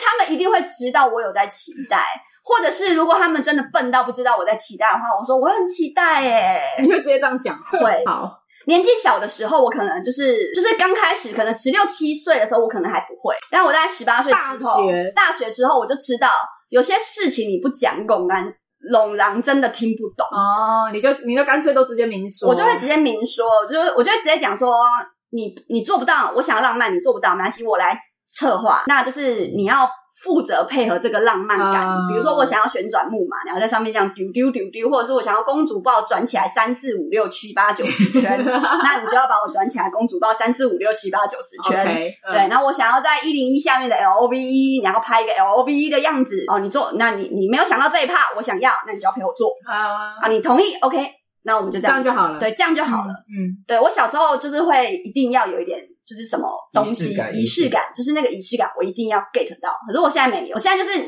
[0.00, 2.06] 他们一定会知道我有在期待，
[2.44, 6.60] 或者是如果他们真的笨到不知道我在期待的话，我说我很期待，耶。
[6.82, 7.56] 你会直接这样讲？
[7.70, 8.38] 会，好。
[8.66, 13.34] 年纪小的时候，我可能就是就是刚开始，可能十六七岁的时候，我可能还不会。
[13.50, 16.28] 但我大概十八岁之后，大学大学之后，我就知道
[16.68, 18.44] 有些事情你不讲，拱然
[18.90, 20.90] 拢然真的听不懂哦。
[20.92, 24.84] 你就你就干脆都直接明说，我就会直接明说，就我就会直接讲说，
[25.30, 28.82] 你你做不到，我想要浪漫，你做不到，没关系，我来策划。
[28.86, 29.88] 那就是你要。
[30.22, 41.84] 负责配合这个浪漫感，比如说我想要旋转木马，然后在上面这样丢丢丢丢，或者是我想要公主抱转起来三四五六七八九十圈， 那你就要把我转起来公主抱三四五六七八九十圈。
[41.84, 46.60] Okay, 对，然后我想要在一零一下面的 L O V E，然后拍一个 L O V E 的样子哦。
[46.60, 50.14] 你做，那你你没有想到这一趴，我想要，那你就要陪我做啊。
[50.22, 51.04] 啊，你同意？OK，
[51.42, 52.38] 那我们就这样，这样就好了。
[52.38, 53.12] 对，这样就好了。
[53.26, 55.80] 嗯，嗯对我小时候就是会一定要有一点。
[56.12, 59.74] 就是什么东西仪式感，仪式感，就是那个仪式感，我一定要 get 到。
[59.86, 60.98] 可是我现在没有，我现在就是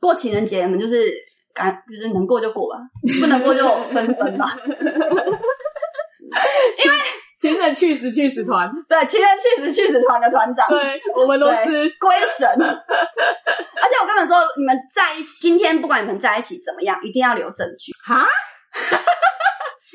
[0.00, 1.10] 过情人节，我们就是
[1.54, 2.78] 感，就是能过就过吧，
[3.20, 4.56] 不能过就分分吧。
[6.84, 6.96] 因为
[7.38, 12.46] 情人去死去死团，对，情人去死去死团的团长，对，我们都是归神。
[12.52, 12.56] 而
[13.88, 18.28] 且我跟你们说，你们在一起，今天不管你们在一起怎么样，一定要留证据哈。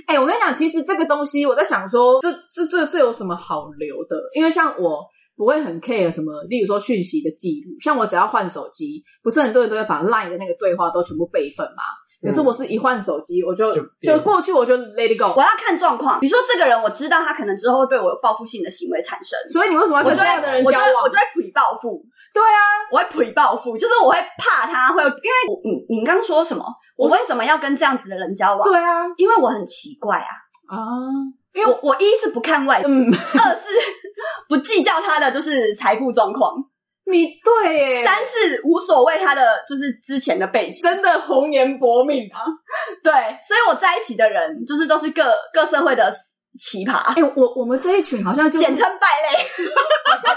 [0.08, 4.18] 哎、我跟你讲，其实这个东西，我在想说，这这这这有什么好留的？
[4.36, 5.04] 因为像我
[5.36, 11.84] 不会很 care 什么，例如说讯息的记录，像我只要换手机，不是很多人都会把 LINE 的那个对话都全部备份吗？
[12.26, 15.34] 可是我是一换手机，我就就，就过去，我就 let it go。
[15.38, 21.04] 我要看状况，比如说这个人，我知道他可能之后会对我有报复性的行为产生，所以你为什么要跟这样的人交往？
[21.04, 22.04] 我就会普报复。
[22.34, 22.60] 对啊，
[22.92, 26.66] 我会普报复，就是我会怕他会，因为我你你刚刚说什么？
[26.98, 28.64] 我为什么要跟这样子的人交往？
[28.64, 30.32] 对啊，因为我很奇怪啊。
[30.68, 30.76] 啊，
[31.54, 33.64] 因为我我一是不看外，嗯，二是
[34.50, 36.56] 不计较他的就是财富状况，
[37.08, 42.42] 你对耶，三是无所谓他的就是之前的背景，真的红颜薄命啊，
[43.04, 43.14] 对，
[43.48, 46.12] 所以我在一起的人就是都是各各社会的
[46.60, 49.44] 奇葩，哎、欸，我我们这一群好像就简称败类，
[50.10, 50.36] 好 像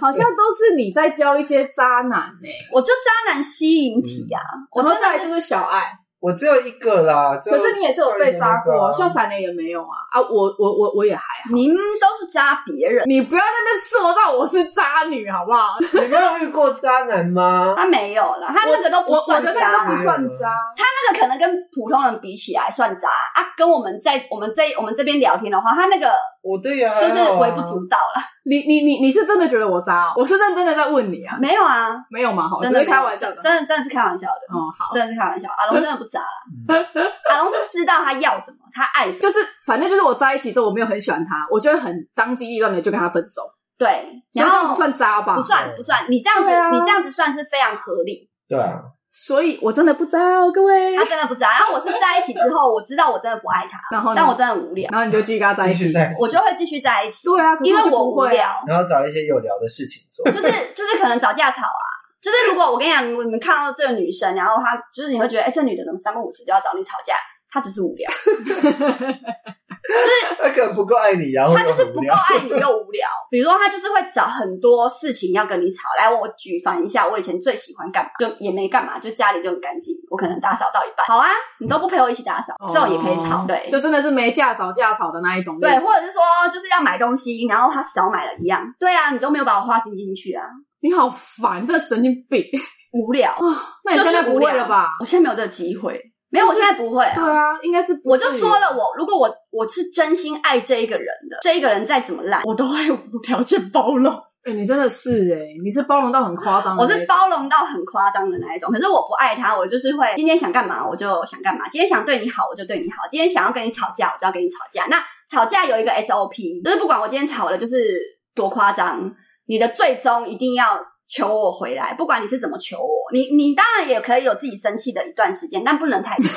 [0.00, 5.84] 好像都是你在教一些渣男呢，我就渣男吸引体呀、啊，我后再来就是小爱。
[6.20, 10.20] 我只有一个啦，可是你也是有被渣过，像闪雷也没有啊啊！
[10.20, 15.76] 我我我我也还好，您都是渣别人，你不要在那边塑造我是渣女好不好？
[15.80, 17.72] 你没有遇过渣男吗？
[17.78, 23.40] 他没有啦，他那个都不算渣，都不算渣，他那个可能跟普通人比起来算渣啊。
[23.56, 28.20] 跟我们在我们这我们这边聊天的话，他那个我对呀，就是微不足道了。
[28.50, 30.12] 你你你你是真的觉得我渣？
[30.16, 35.48] 我是认真的在问你啊，没有啊，没有嘛，好，真的开玩笑的，真的真的是开玩笑的，哦，好，真的是开玩笑。
[35.56, 36.20] 阿龙真的不渣，
[37.30, 43.42] 阿龙是知道他要什么，他爱什么，就是反正就是我在一起之后，我没有很喜欢他，我就会很当机立断的就跟他分手。
[43.78, 45.36] 对，然后不算渣吧？
[45.36, 48.28] 不算不算，你这样子你这样子算是非常合理。
[48.48, 48.80] 对啊。
[49.12, 50.96] 所以我真的不知道，各位。
[50.96, 51.48] 他真的不知道。
[51.48, 54.88] 然后我是在一起之后，我知道我真的不爱他，然后，但我真的很无聊。
[54.90, 57.26] 然后你就继续跟他在一起，在我就会继续在一起。
[57.26, 58.62] 对啊，因为我无聊。
[58.66, 61.84] 然后找一些有聊的事情做，就是就是可能找架吵啊。
[62.22, 67.14] 就是如果我跟你讲，你们看到这个女生，然后她就是你会觉得，哎，这女的怎么三不五时就要找你吵架？
[67.50, 68.10] 她只是无聊。
[69.90, 69.96] 就
[70.38, 73.08] 是他可能不够爱你，然后他就是不够爱你又无聊。
[73.30, 75.88] 比如说，他就是会找很多事情要跟你吵。
[75.98, 79.94] 来，我举凡一下，我以前最喜欢干嘛，就也没干嘛，就家里就很干净。
[80.10, 81.28] 我可能打扫到一半，好啊，
[81.60, 83.44] 你都不陪我一起打扫，这种也可以吵。
[83.46, 85.58] 对，就真的是没架找架吵的那一种。
[85.60, 86.22] 对，或者是说，
[86.52, 88.62] 就是要买东西，然后他少买了一样。
[88.78, 90.44] 对啊，你都没有把我话听进去啊，
[90.80, 92.44] 你好烦，这神经病，
[92.92, 93.78] 无聊啊。
[93.84, 94.88] 那你现在不会了吧？
[95.00, 96.00] 我现在没有这个机会。
[96.32, 97.12] 没有，我现在不会啊。
[97.14, 98.10] 对啊，应该是不。
[98.10, 104.12] 我就说了，我如果我我是真心爱这一个人的，这一个人再怎么烂，我都会无条件包容。
[104.42, 108.72] 哎、欸，你真的是哎、欸，你是包容到很夸张，我是包容到很夸张的那一种。
[108.72, 114.86] 可是我不爱他，我就是会今天想干嘛我就想干嘛，今天想对你好我就对你好，今天想要跟你吵架我就要跟你吵架。
[114.86, 118.00] 那吵架有一个 SOP，就是不管我今天吵的就是
[118.34, 119.14] 多夸张，
[119.46, 126.24] 你的最终一定要求我回来，不管你是怎么求我，你你当然也可以有自己生气的一段时间，但不能太久。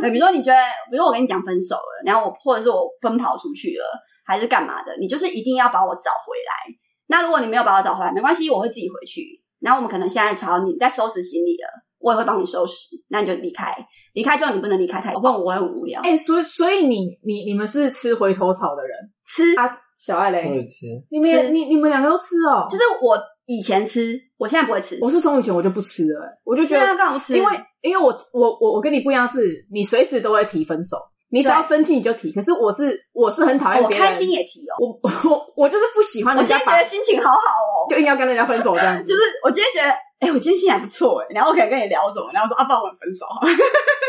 [0.00, 0.58] 对，比如说你觉得，
[0.90, 3.84] 比如说我跟你讲分手了，然后我或者是我奔跑出去了，
[4.24, 6.74] 还是干嘛的，你就是一定要把我找回来。
[7.08, 9.22] 那如果你没有把我找回来，没关系，我会自己回去。
[9.60, 12.96] 然后我们可能现在朝你在收拾行李了，我也会帮你收拾。
[13.08, 13.74] 那你就离开，
[14.12, 16.00] 离开之后你不能离开太久，不然我会很无聊。
[16.02, 20.86] 哎、欸，所以所以你你你们是吃回头草的人，吃啊，小爱嘞，我也吃。
[21.10, 24.98] 你们也你你们两个都吃哦，就是我以前吃，我现在不会吃。
[25.00, 27.36] 我是从以前我就不吃了，我就觉得干嘛吃？
[27.36, 30.96] 因为因为我我我我跟你不一样是，是你随时都会提分手。
[31.28, 34.78] 你只要生气你就提，可是我是我是很讨厌别人，我开心也提哦。
[34.78, 36.54] 我我我就是不喜欢人家。
[36.54, 39.04] 我今天觉得心情好好哦，就硬要跟人家分手这样 子。
[39.04, 43.26] 就是我今天觉得，哎、欸，我今天心情还不错哎，然后我可以跟你聊什么，然后说啊，不然我们分手。
[43.42, 43.50] 你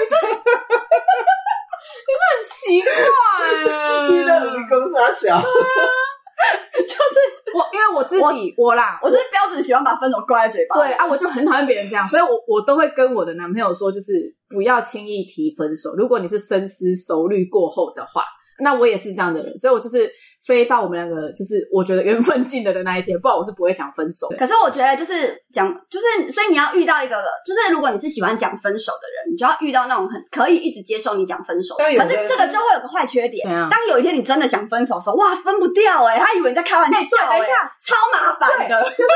[0.08, 0.14] 这，
[2.06, 4.08] 你这很奇怪啊！
[4.10, 5.42] 你的你公司好小。
[6.78, 10.78] 就是我，因为我自己我，我啦，我就是标准喜欢把分手挂在嘴巴。
[10.78, 15.96] 对啊，我就很讨厌别人这样，所以我我都会跟我的男朋友说，就是不要轻易提分手。
[15.96, 18.24] 如果你是深思熟虑过后的话，
[18.60, 20.10] 那我也是这样的人，所以我就是。
[20.48, 24.28] 飞到我们两个就是我觉得缘分尽了的那一天，不然我是不会讲分手。
[24.40, 31.76] 可是我觉得就是讲，就是所以你要遇到一个，就是如果你是喜欢讲分手的人，你就要遇到那种很可以一直接受你讲分手。
[31.76, 37.30] 可是这个就会有个坏缺点，当有一天你真的想分手的时候，哇，分不掉哎、欸，他以为你在开玩笑、欸。
[37.30, 39.12] 等一下，超麻烦的，就是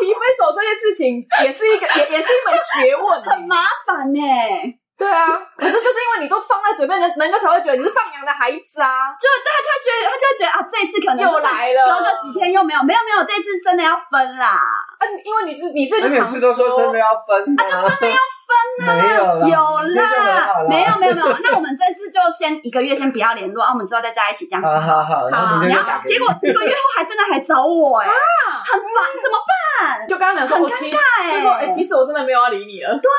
[0.00, 4.78] 提分手这件事情也是一个，也也是一门学问、 欸，很麻烦哎、欸。
[4.96, 9.12] 对啊，可是就是因为你都放在嘴边，人人家才会觉得你是放羊的孩子啊。
[9.20, 14.56] 就大家觉得，他就会觉得啊，这一次可能又来了，隔个几天又没有，没有没有，这一次真的要分啦。
[14.56, 21.28] 啊，因为你是你这个常说，都说真的要分啊，啊，就真的要分啊， 没有啦，有啦，没有没有没有。
[21.44, 24.62] 那我们这次就先一个月先不要联络，啊，我们之后再在一起这样。
[24.64, 28.10] 好 好好，然后然后结果一个月后还真的还找我哎、欸，
[28.48, 28.90] 啊，很烦，
[29.22, 30.08] 怎么办？
[30.08, 30.96] 就刚刚讲说，我其实
[31.30, 32.98] 就说哎，其实我真的没有要理你了。
[32.98, 33.10] 对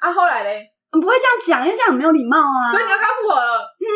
[0.00, 0.71] 啊，后来嘞。
[0.94, 2.68] 你不会这样讲，因为这样很没有礼貌啊。
[2.70, 3.62] 所以你要告诉我了。
[3.80, 3.88] 嗯，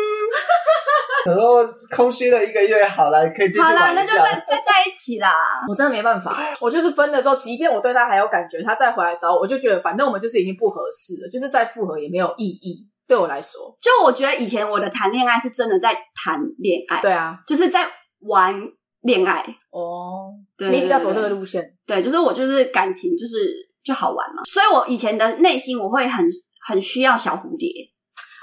[1.25, 3.61] 可能空虚了一个月，好了，可以继续。
[3.61, 5.31] 好了，那就再再在一起啦。
[5.69, 12.87] 我真的没办法，我就是分了之后，即便我对他还有感觉，他再回来找我，我就觉得反正我们就是已经不合适了，就是再复合也没有意义。
[13.07, 17.87] 对我来说，就我觉得以前我的谈恋爱是真的在谈恋爱，对啊，就是在
[18.21, 18.53] 玩
[19.01, 19.45] 恋爱。
[19.69, 21.63] 哦，对，你比较走这个路线。
[21.85, 23.37] 对，就是我就是感情就是
[23.83, 26.25] 就好玩嘛，所以我以前的内心我会很。
[26.67, 27.69] 很需要小蝴蝶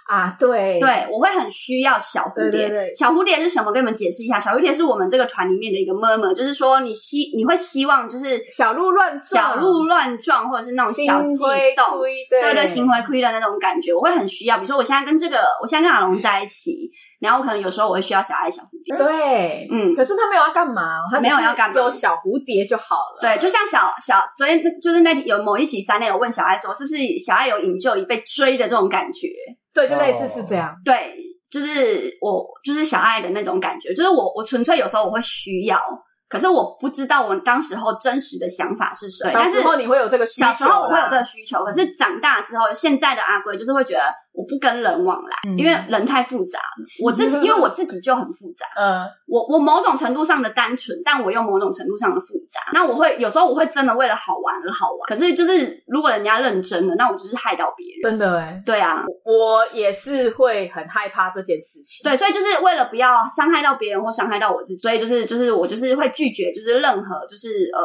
[0.09, 2.51] 啊，对对，我会很需要小蝴蝶。
[2.51, 3.73] 对对对，小蝴蝶是什么？
[3.73, 4.39] 跟你们解释一下。
[4.39, 14.57] 小蝴蝶是我们这个团里面的一个 murmur，就是说你希你会希望就是小鹿乱撞，小鹿乱撞，或者是那种小悸动，对对，对，心灰灰的那种感觉，我会很需要。
[14.59, 16.91] 比如说，我现在跟这个，我现在跟阿龙在一起。
[17.25, 23.19] 然后我可能有时候我会需要小爱小蝴蝶，对，嗯，可是他没有要干嘛，他没有要干嘛，有小蝴蝶就好了。
[23.23, 29.29] 对，就像小小昨天就是那有某一集三内有问小爱说，是不是小爱有引咎已被追的这种感觉？
[29.73, 30.69] 对，就类似是这样。
[30.69, 30.77] Oh.
[30.85, 31.17] 对，
[31.51, 35.81] 就是我就是小爱的那种感觉，就是我我纯粹有时候我会需要。
[36.27, 39.31] 可是我不知道我当时候真实的想法是什么。
[39.31, 41.63] 小时候你会有这个需求，小时候我会有这个需求。
[41.63, 44.03] 可是长大之后，现在的阿龟就是会觉得
[44.35, 46.59] 我不跟人往来，嗯、因为人太复杂。
[47.01, 48.67] 我自己因为我自己就很复杂。
[48.77, 52.61] 嗯，我我某种程度上的单纯，但我又某种程度上的复杂。
[52.73, 55.07] 那我会有时候我会真的为了好玩而好玩。
[55.07, 58.03] 可是就是如果人家认真了，那我就是害到别人。
[58.03, 62.03] 真的哎、欸，对啊，我也是会很害怕这件事情。
[62.03, 67.81] 对，所以就是为了不要伤害到别人或伤害到我自己，所以就是就是我就是会拒绝，就是任何就是呃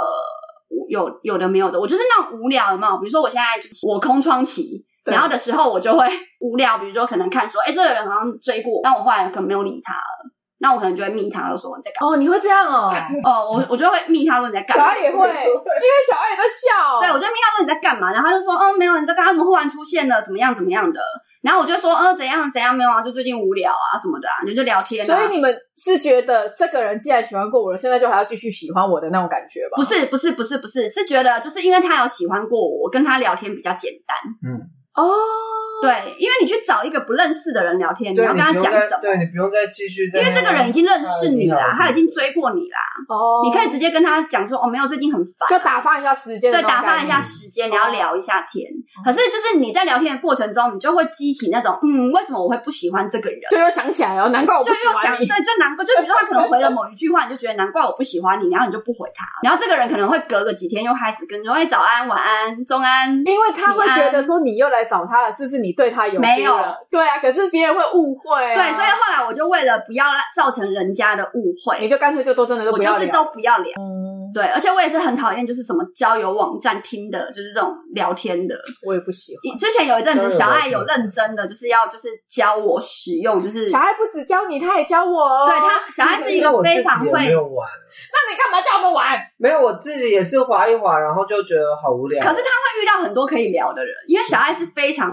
[0.90, 2.98] 有有的没有的，我就是那种无聊的嘛。
[2.98, 6.08] 比如说我现在就是我空窗期，然后的时候我就会
[6.40, 10.32] 无聊，比如说可能看说，哎，这个人好像追过，但我后来可能没有理他了。
[10.62, 12.14] 那我可能就会密他，就说你在干嘛？
[12.14, 12.92] 哦，你会这样哦？
[13.24, 14.84] 哦，我我就会密他说你在干嘛？
[14.84, 17.00] 小爱也会，因为小爱也在笑。
[17.00, 18.12] 对，我就密他说你在干嘛？
[18.12, 19.32] 然后他就说，嗯，没有，你在干嘛？
[19.32, 20.22] 怎么忽然出现了？
[20.22, 20.54] 怎么样？
[20.54, 21.00] 怎么样的？
[21.42, 22.76] 然后我就说，哦，怎样怎样？
[22.76, 25.16] 没有啊，就最近无聊啊什么的啊，你就聊天啊。
[25.16, 29.78] 所以你们是觉得这个人既然喜欢过我了，现在就还要继续喜欢我的那种感觉吧？
[29.78, 34.18] 不是，不是，不是，不是，是觉得就是因为他有喜欢过我，我跟他聊天比较简单。
[34.44, 34.60] 嗯，
[35.00, 35.69] 哦。
[35.82, 39.00] 对，因为你去找一个不认识的人聊天，你要跟他讲什么？
[39.02, 42.78] 对你不用再继续在，因为这个人已经认识你啦，他已经追过你啦。
[43.08, 46.52] 哦，你可以直接跟他讲说，哦，没有，最近很烦，就打发一下时间。
[46.52, 48.70] 对，打发一下时间，你要聊一下天。
[49.04, 53.40] 可是就是你在聊天的过程中，你就会激起那种，嗯，为什么我会不喜欢这个人？
[53.50, 55.26] 就又想起来了，难怪我不喜欢你。
[55.26, 59.26] 对，就难怪，就比如说他可能回了某一句话，你就觉得难怪我不喜欢你，然后你就不回他。
[59.42, 66.58] 然后这个人可能会隔个几天又开始跟你说，哎，早安、晚安、中安，因为他会觉得说你又来找他了，是不是你对他有没有？
[66.90, 68.40] 对啊，可是别人会误会。
[68.54, 70.06] 对，所以后来我就为了不要
[70.36, 73.74] 造成人家的误会，你就干脆就都真的都不要聊，我就是都不要聊。
[73.80, 78.56] 嗯，对，而且我也是很讨厌就是什么交友网站听的，就是这种聊天的，
[78.86, 79.58] 我也不喜欢。
[79.58, 85.48] 之前有一阵子，小爱有认真的就是要就是教我使用，就是小爱不止教你，他也教我哦。
[85.50, 87.12] 对他，小爱是一个非常会。
[87.12, 87.68] 没有玩，
[88.14, 89.18] 那你干嘛叫我们玩？
[89.38, 92.24] 没有，我自己也是滑一滑，然后就觉得好无聊。
[92.24, 95.12] 可是他会遇到很多可以聊的人，因为小爱是非常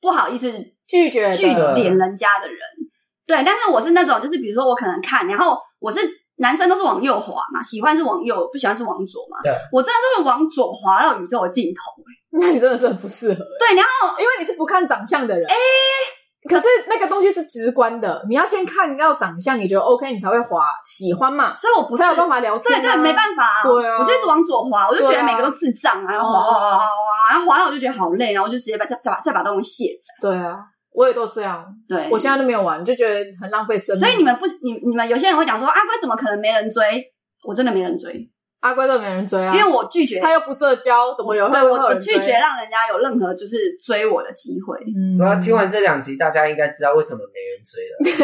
[0.00, 0.50] 不好意思
[0.86, 2.58] 拒绝拒点人家的人。
[3.26, 6.00] 对，但是我是那种，就是比如说我可能看，然后我是
[6.36, 9.38] 男生都是往右滑嘛，喜欢是往右，不喜欢是往左嘛。
[9.42, 12.02] 对，我真的是会往左滑到宇宙的尽头。
[12.40, 13.44] 那你真的是很不适合。
[13.58, 15.58] 对，然后因为你是不看长相的人，哎、欸，
[16.48, 21.56] 可是那个东西是直观的，你要先看要长相，你觉得 OK，你才会滑喜欢嘛。
[21.56, 22.82] 所以我不才有办法聊天、啊。
[22.82, 23.62] 对对，没办法、啊。
[23.62, 30.28] 对啊，我就一直往左滑，我就觉得每个都智障啊，然后滑滑滑滑滑，然后滑到我就觉得好累，然后我就直接把再把再把东西卸载。
[30.28, 30.56] 对啊，
[30.92, 31.64] 我也都这样。
[31.88, 34.00] 对，我现在都没有玩，就觉得很浪费生命。
[34.00, 36.82] 所以你们不，你你们有些人会讲说，阿龟怎么可能没人追？
[37.46, 38.28] 我真的没人追。
[38.60, 41.48] 阿龟都没人追啊，因为我拒绝，他又不社交，怎么有？
[41.48, 44.76] 对，我拒绝让人家有任何就是追我的机会。
[44.80, 47.98] 嗯，我要听完这两集，大家应该知道为什么没人追了。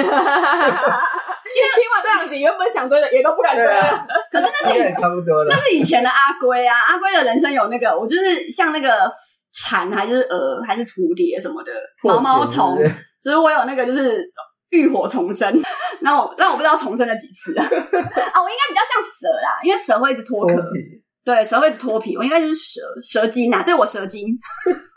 [1.54, 4.06] 因为听完这两集，原本想追的也都不敢追了。
[4.32, 9.12] 可是那是也差不多了，那是以前的阿龟啊，阿龟的人生有那个，我就是像那个
[9.52, 11.72] 蝉还是蛾还是蝴蝶什么的
[12.02, 12.76] 毛毛虫，
[13.22, 14.24] 所以我有那个就是。
[14.70, 15.52] 浴火重生，
[16.00, 17.64] 那我那我不知道重生了几次啊？
[17.66, 20.54] 啊，我应该比较像蛇啦，因为蛇会一直脱壳，
[21.24, 24.26] 对，蛇会一直脱皮，我应该就是蛇蛇精呐，对我蛇精。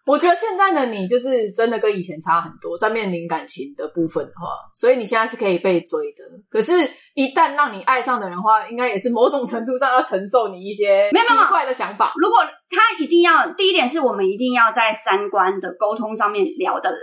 [0.07, 6.23] 我觉得现在的你就是真的跟以前差很多，在面临感情的部分的话，所以你现在是可以被追的。
[6.49, 12.13] 可是，一旦让你爱上的人的话，应该也是某种程度上要承受你一些奇怪的想法。
[12.15, 12.39] 如果
[12.69, 16.97] 他一定要，第一点是我们一定要在三观的沟通上面聊得来。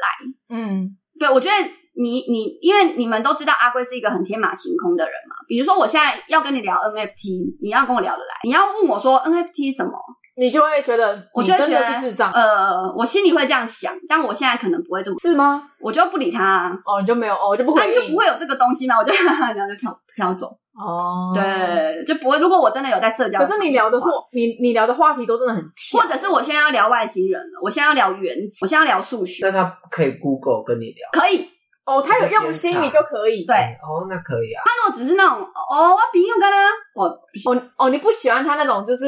[0.57, 1.55] 嗯，对，我觉得。
[1.97, 5.37] 你你，因为你们都知道阿龟是一个很天马行空的人嘛。
[5.47, 8.41] 比如说，我现在要跟你聊 NFT，你要跟我聊得来。
[8.45, 9.93] 你要问我说 NFT 什么，
[10.37, 12.33] 你就会觉得我真的是智障。
[12.33, 15.63] 呃，我心里会这样想，但我现在可能不会这么，是吗？
[15.81, 16.73] 我就不理他啊。
[16.85, 18.99] 哦，你就没有哦，我就不会，就不会有这个东西嘛。
[18.99, 20.49] 我就哈哈，然后就飘飘走。
[20.77, 22.37] 哦，对，就不会。
[22.41, 26.03] 如果我真的有在社交，可是你聊的话，你你聊的话题都真的很甜。
[26.03, 29.47] 或者是我现在要聊外星人了，我现在要聊原子，我现在要聊数学。
[29.47, 31.49] 那他可以 Google 跟你聊，可以。
[31.87, 33.55] 哦，他有用心，你就可以对。
[33.83, 34.63] 哦，那可以啊。
[34.65, 36.57] 他如果只是那种哦，我比用干呢？
[36.95, 39.07] 我哦哦，你不喜欢他那种就是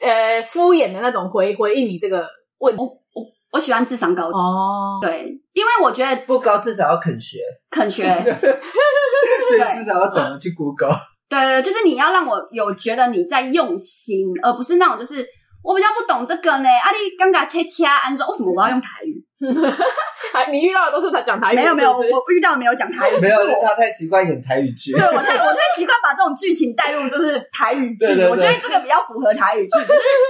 [0.00, 2.26] 呃敷衍的那种回回应你这个
[2.58, 2.80] 问题。
[2.82, 7.38] 我我我喜欢智商高哦，对，因为我觉得不高至少要肯学，
[7.70, 10.96] 肯学， 对，至少要懂得去 Google。
[11.28, 15.24] 对对，就是你要让我有觉得你在用心，而不是那种就是
[15.62, 16.68] 我比较不懂这个呢。
[16.68, 19.24] 啊，你刚刚切切安装，为什么我要用台语？
[20.32, 21.56] 还你遇到的都是他讲台语？
[21.56, 23.18] 没有没有，我遇到没有讲台语。
[23.18, 24.92] 没有，他太习惯演台语剧。
[24.92, 28.06] 对，我太我太习惯把这种剧情带入，就是台语剧。
[28.26, 29.70] 我觉得这个比较符合台语剧。
[29.70, 29.86] 就是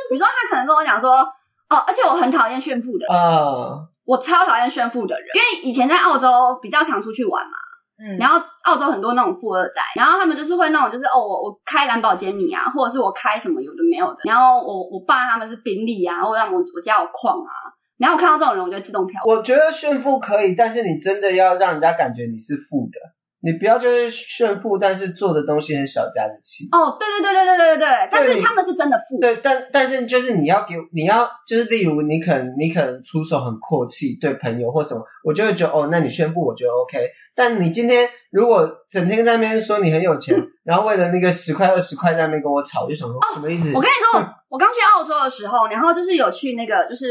[0.09, 1.19] 比如说，他可能跟我讲说，
[1.69, 3.17] 哦，而且我很讨厌炫富的人。
[3.17, 7.53] 啊，我超讨厌炫富的人，因为以前在澳洲比较常出去玩嘛。
[8.03, 14.21] 嗯，然后澳洲很多那种富二代，然后他们就是会那种，就是哦，我我开兰宝坚尼啊，或者是我开什么有的没有的。
[14.25, 17.53] 然后我我爸他们是宾利啊，或者我我家有矿啊。
[18.01, 19.21] 然后我看到这种人，我就自动飘。
[19.27, 22.99] 我觉得炫富可以，但是你真的要让人家感觉你是富的，
[23.43, 26.67] 你不要就是炫富，但是做的东西很小家子气。
[26.73, 29.21] 哦，对对对对对对对对，但是他们是真的富。
[29.21, 37.07] 对，但但是就是你要给你要就是例如你可能你可能出手很阔气，对朋友或什么，我就会觉得哦，那你炫富我觉得 OK。
[37.35, 43.71] 但你今天如果整天在那边说你很有钱，嗯、然后为了那个十块二十块在那边跟我吵，就想说、哦、什么意思？
[43.75, 47.07] 我跟你说，我刚去澳洲的时候，然后就是有去那个就是。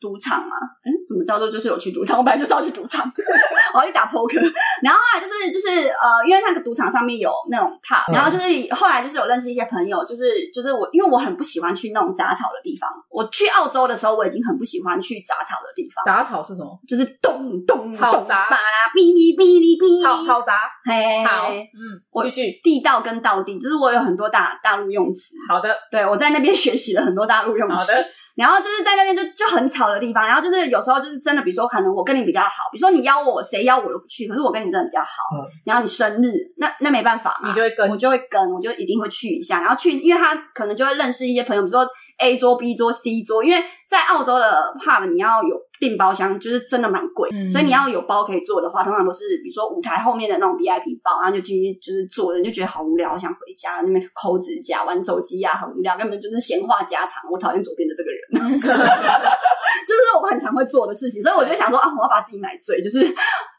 [0.00, 2.18] 赌场嘛，嗯，什么叫做就是有去赌场？
[2.18, 3.04] 我本来就是要去赌场，
[3.74, 4.40] 我要去打 poker。
[4.82, 12.88] 然后后来就是就是呃，因为那个赌场上面有那种 pub，然后就是后来就是有认识一些朋友，就是就是我，因为我很不喜欢去那种杂草的地方。
[13.10, 16.04] 我去澳洲的时候，我已经很不喜欢去杂草的地方。
[16.06, 16.78] 杂草是什么？
[16.88, 20.70] 就是咚咚吵杂吧啦，哔哩哔哩哔哩，吵吵杂。
[20.84, 25.36] 嘿，好，嗯，我继续地道跟道地，就是我有很多大大陆用词。
[25.48, 27.74] 好的，对，我在那边学习了很多大陆用词。
[27.74, 28.06] 好的。
[28.40, 35.44] 然后就是在那边就就很吵的地方，然后就是有时候就是真的，比如说可能我跟你比较好，比如说你邀我，谁邀我都不去，可是我跟你真的比较好，嗯。
[35.64, 37.90] 然后你生日，那那没办法嘛，你就会跟。
[37.90, 41.86] 我就会跟，我就一定会去一下，然后去，因为他可能就会认识一些朋友，比如说
[42.18, 57.22] A 桌、B 桌、C 桌，因为在澳洲的 pub 你要有订包厢，就是真的蛮贵，嗯所以你要有包可以坐的话，通常都是比如说舞台后面的那种 VIP 包，然后就进去就是坐着，你就觉得好无聊，想回家那边抠指甲、玩手机啊，很无聊，根本就是闲话家常。
[57.30, 63.00] 我讨厌左边的这个人， 就是我很常会做的事情，所以我就想说啊，我要把自己买醉，就是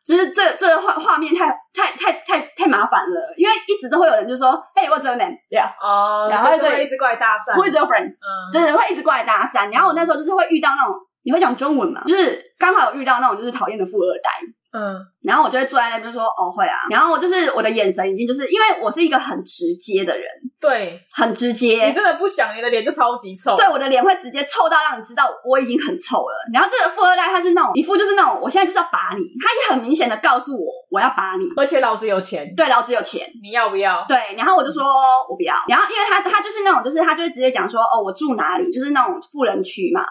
[0.06, 8.10] 就是这这个画画面太太太太太麻烦了，因为一直都会有人就说，Hey what's your name？Yeah，哦，然后就是会一直过来搭讪，Who is your friend？
[8.10, 12.02] 嗯，就是会一直过来搭讪，然后我那时候就是会遇到那种，你会讲中文吗？
[12.06, 14.30] 就是刚好有遇到那种就是讨厌的富二代，
[14.74, 20.26] 嗯，然后我就会坐在那边说，哦会啊，然后就是我的眼神已经就是因为我是一个很直接的人，
[20.60, 26.36] 对很直接你，真的不想，你的脸就超级臭，对我的脸会直接臭到让你知道我已经很臭了。
[26.54, 33.28] 然后这个富二代他是那种一副就是那种我现在就是要把你，他也很明显的告诉我我要把你，而且老子有钱，对，老子有钱。
[33.42, 34.06] 你要不要？
[34.08, 34.84] 对，然后我就说
[35.30, 40.06] 我不要，然后因为他他就是那种，就是他就会直接讲说，哦，我住哪里，就是那种富人区嘛，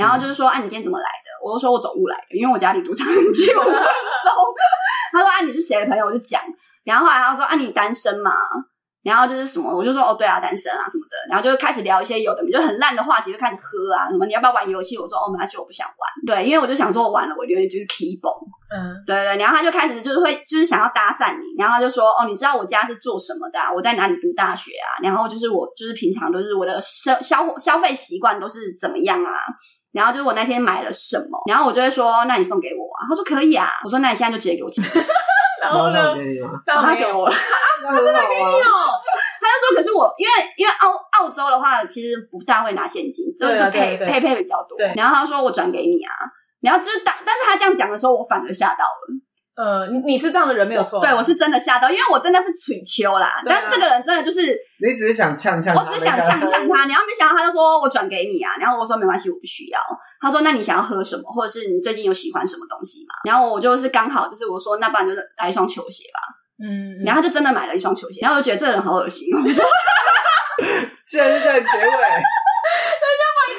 [0.00, 1.28] 然后就是说，啊，你今天怎么来的？
[1.44, 3.76] 我就说我走路来的，因为我家离赌场很近，我就走。
[5.12, 6.06] 他说，啊，你是谁的朋友？
[6.06, 6.40] 我就讲，
[6.84, 8.32] 然后后来他说，啊，你单身嘛？
[9.02, 14.98] 然后就是什么，我就说，哦，对啊，单身啊什么的，然后就开始聊一些有的没就很烂的话题，就开始喝啊，什么你要不要玩游戏？
[14.98, 15.96] 我说，哦，没关系，我不想玩。
[16.26, 18.30] 对，因为我就想说，我玩了，我有点就是 key 崩。
[18.70, 23.72] 嗯，对对，然后他就开始就是会就是想要搭讪你，然后他就说哦，你知道我家是做什么的、啊？
[23.72, 25.00] 我在哪里读大学啊？
[25.02, 29.32] 然后就是我就是平常都是我的消消消费习惯都是怎么样啊？
[29.92, 33.06] 然后就是我那天买了什么，然后我就会说那你送给我啊？
[33.08, 33.68] 他说可以啊。
[33.84, 34.84] 我说那你现在就直接给我钱，
[35.60, 36.14] 然后呢？
[36.66, 37.34] 他给我了，
[37.82, 38.92] 他真的给你哦，
[39.40, 44.78] 他就说可是我因为因为澳澳洲的话其实不大会拿现金，都是配对对配配比较多。
[44.78, 46.12] 对然后他说我转给你啊，
[46.60, 49.20] 然后就是当但是他这样讲的时候，我反而吓到了。
[49.60, 53.42] 呃，你你是这样的人没有错，对，我是真的吓到，因为我真的是取秋啦。
[53.44, 59.78] 但这个人真的就是，你只是想呛呛他，我只是想呛呛他，然后没想到他就说我转给你啊，然后我说没关系，我不需要。
[60.22, 63.14] 他说那你想要喝什么，或者是你最近有喜欢什么东西吗？
[63.24, 66.20] 然后我就是刚好就是我说那不然就是来一双球鞋吧，
[66.64, 69.42] 嗯，嗯，然后他就真的买了一双球鞋，然后我就觉得这个人好恶心哦。
[71.06, 71.92] 居然是在结尾。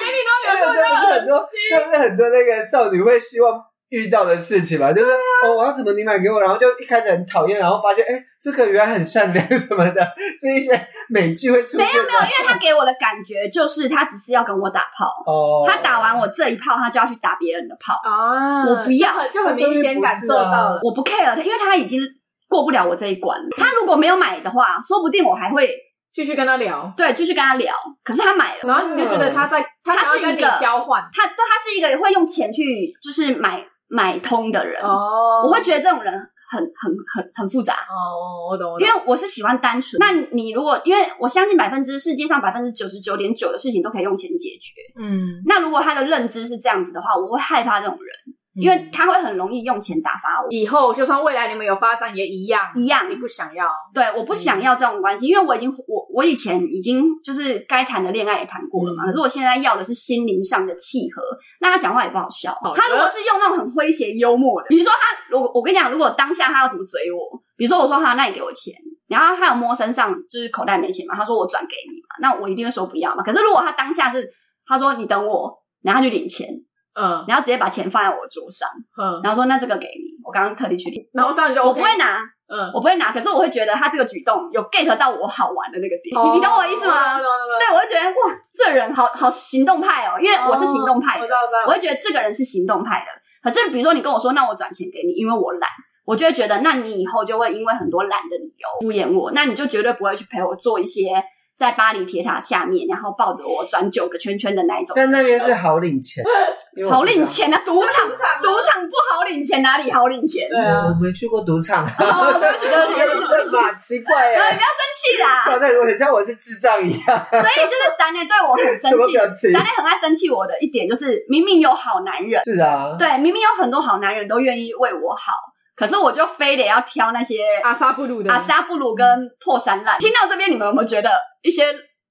[0.02, 3.62] 给你都这不是很多，这不是很多那个少女会希望
[3.92, 4.92] 遇到的事情吧？
[4.92, 5.12] 就是、
[5.44, 10.02] 哦，我要什么你买给我，然后就一开始很讨厌，然后发现哎，这个原来很善良什么的，
[10.42, 10.72] 这一些
[11.10, 11.80] 美剧会出现。
[11.80, 22.00] 没有没有，因为他给我的感觉就是他只是要跟我打炮，哦，他打完我这一炮，他就要去打别人的炮，啊，我不要就很就很明显感受到了，我不 care 他，因为他已经
[22.48, 23.50] 过不了我这一关了。
[23.58, 25.70] 他如果没有买的话，说不定我还会。
[26.14, 27.74] 继续跟他聊，对，继续跟他聊。
[28.04, 34.82] 可是他买了，然后你就觉得他在，他想要跟你交换，他对他是一个会用钱去就是买买通的人。
[34.82, 36.14] 哦，我会觉得这种人
[36.50, 37.74] 很很很很复杂。
[37.74, 38.88] 哦，我懂，我懂。
[38.88, 40.00] 因为我是喜欢单纯。
[40.00, 44.72] 那你如果因为我相信百分之世界上百分之九十九点九的事情都可以用钱解决。
[45.02, 48.16] 嗯，那如果他的认知是这样子的话，我会害怕这种人。
[48.54, 61.22] 因为他会很容易用钱打发我，以后就算未来你们有发展也一样，一样，你不想要，对，我不想要这种关系，嗯、因为我已经我我以前已经就是该谈的恋爱也谈过了嘛，嗯、可是我现在要的是心灵上的契合。
[61.62, 68.76] 那他讲话也不好笑，好他如果是用那种很诙谐幽默的，比如说他，如果我跟你讲，如果当下他要怎么追我，比如说我说哈，那你给我钱，
[69.08, 73.24] 然后他有摸身上就是口袋没钱嘛，他说我转给你嘛，那我一定会说不要嘛。
[73.24, 74.30] 可是如果他当下是
[74.66, 76.50] 他说你等我，然后他就领钱。
[76.94, 78.68] 嗯，然后直接把钱放在我的桌上，
[78.98, 87.18] 嗯，然后说那这个给你，我刚刚特地去领，然后这样你就、OK、我不会拿，嗯，我不会拿，可是我会觉得他这个举动有 get 到我好玩的那个点，哦、你你懂我意思吗？
[87.18, 87.24] 对，
[87.60, 93.22] 对，我会觉得哇，这人好好行动派哦，因为我是行动派的，哦、我知道，我知道，我会觉得这个人是行动派的。
[93.42, 95.70] 可是比如说你跟我说，那我转钱给你，因为我懒，
[96.06, 101.24] 我就会觉得，那你以后就会因为很多懒的理由敷衍我，那你就绝对不会去陪我做一些。
[101.62, 104.94] 在巴黎铁塔下面，然后抱着我转九个圈圈的那一种。
[104.96, 106.24] 但那边是好领钱，
[106.90, 107.62] 好领钱啊！
[107.64, 108.10] 赌场，
[108.42, 110.50] 赌场不好领钱，哪里好领钱？
[110.50, 111.86] 对啊，我没去过赌场。
[111.86, 114.42] 对不起，对不起，对不起，奇怪呀！
[114.50, 115.60] 你不要生气啦！
[115.60, 117.28] 对 我很像我是智障一样。
[117.30, 118.90] 所以就是三年对我很生
[119.36, 125.51] 气， 三年很爱生气我的一点就是，明明有好男人，是啊，对，明明有很多好男人都愿意为我好。
[125.82, 129.06] 可是我就非得要挑那些阿萨布鲁的阿萨布鲁跟
[129.44, 129.98] 破三烂。
[130.00, 131.10] 听到这边，你们有没有觉得
[131.42, 131.66] 一些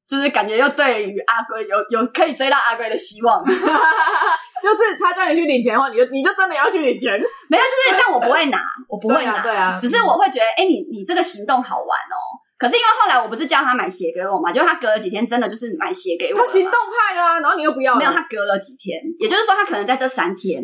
[0.09, 3.41] 就是感觉又对于阿龟有有可以追到阿龟的希望？
[3.47, 7.13] 就是他叫你去领钱的话，你就你就真的要去领钱？
[7.49, 8.59] 没有，就是但我不会拿，
[8.91, 9.79] 我不会拿，对啊。
[9.81, 12.19] 只是我会觉得，哎，你你这个行动好玩哦。
[12.59, 16.39] 可是因为后来我不是叫他买鞋给我嘛，就他隔了几天真的就是买鞋给我。
[16.39, 17.95] 他行动派的啊，然后你又不要。
[17.97, 20.61] 没有，他隔了几天，也就是说他可能在这三天，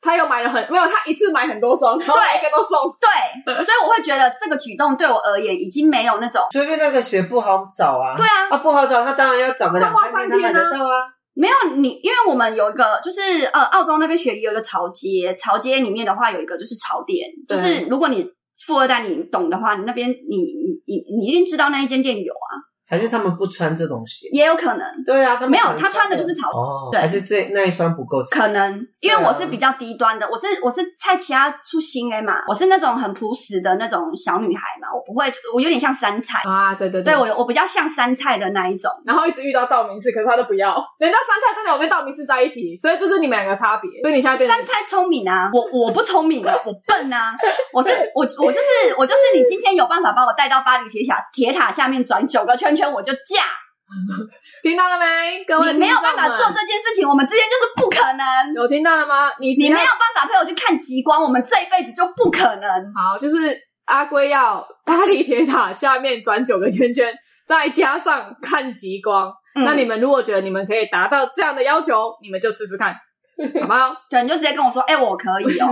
[0.00, 2.90] 他又买了很没有，他一次买很多双，然后每一个都送。
[3.00, 8.16] 对，所以我会觉得这个举动对我而言已经没有那种，因为那个鞋不好找啊。
[8.16, 11.06] 对啊，啊不好找，他当然要找个两三天才买得到啊。
[11.34, 18.26] 没有你，因为我们有一个就是呃，澳洲那边雪梨有一个潮街，潮街里面的话有一个就是潮店，就是如果你。
[18.66, 22.60] 富二代，你懂的话，你那边你你你你一定知道那一间店有啊。
[22.90, 24.84] 还是他们不穿这种鞋，也有可能。
[25.06, 26.50] 对啊，他们没有，他穿的就是潮。
[26.50, 28.20] 哦，对，还是这那一双不够。
[28.30, 40.84] 可能因为我是比较低端的，我是我是蔡其他出身的嘛，我是那种很朴实的那种小女孩嘛，我不会，我有点像杉菜啊，对对对，对我我比较像杉菜的那一种，然后一直遇到道明寺，可是他都不要。
[40.98, 43.88] 人家杉菜真的有跟道明寺在一起，所以就是你们两个差别。
[44.02, 47.36] 所以你现在变杉菜聪明啊，我我不聪明啊， 我笨啊，
[47.72, 53.44] 我是我我就是我就是你今天有办法把我带到巴黎铁塔铁塔下面转九个圈圈，我就嫁。
[54.62, 55.42] 听到了没？
[55.44, 58.54] 各位，你没有办法做这件事情，我们之间就是不可能。
[58.54, 59.30] 有听到了吗？
[59.40, 62.94] 你你没有办法陪我去看极光，我们这一辈子就不可能。
[62.94, 67.12] 好，就是阿龟要巴黎铁塔下面转九个圈圈，
[67.48, 69.32] 再加上看极光。
[69.56, 72.94] 嗯、那你们如果觉得你们可以达到这样的要求，你们就试试看，
[73.60, 73.92] 好不好？
[74.08, 75.66] 对，你就直接跟我说，哎、欸，我可以哦。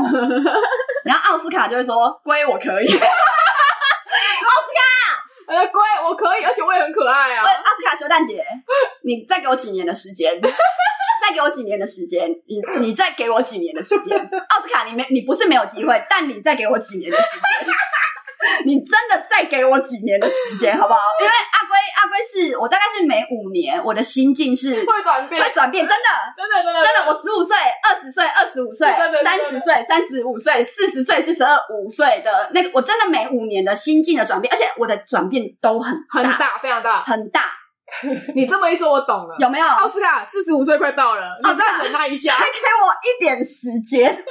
[1.06, 2.88] 然后奥斯卡就会说，龟，我可以。
[5.48, 7.42] 呃，乖，我可以，而且我也很可爱啊！
[7.42, 8.44] 奥斯卡修蛋姐，
[9.02, 14.18] 你再给我几年的时间， 再给我几年的时间，你你再给我几年的时间，
[14.50, 17.68] 奥斯卡，你没你不是没有机会，但你再给我几年的时间。
[18.64, 21.00] 你真的再给我几年的时间，好不好？
[21.20, 27.10] 因为阿龟，阿龟是我大概是每五年，我的心境是会转变，会转变，真的，真的，真的，真的。
[27.10, 28.86] 我十五岁、二十岁、二十五岁、
[29.24, 37.46] 三十岁、三十五岁、四十岁、四十二五岁的那个，我真的每五年的心境的转变，而且我的转变都很很大，非常大，很大。
[38.34, 39.34] 你这么一说，我懂了。
[39.38, 39.66] 有没有？
[39.66, 44.24] 奥斯卡四十五岁快到了，你再忍耐一下，再给我一点时间。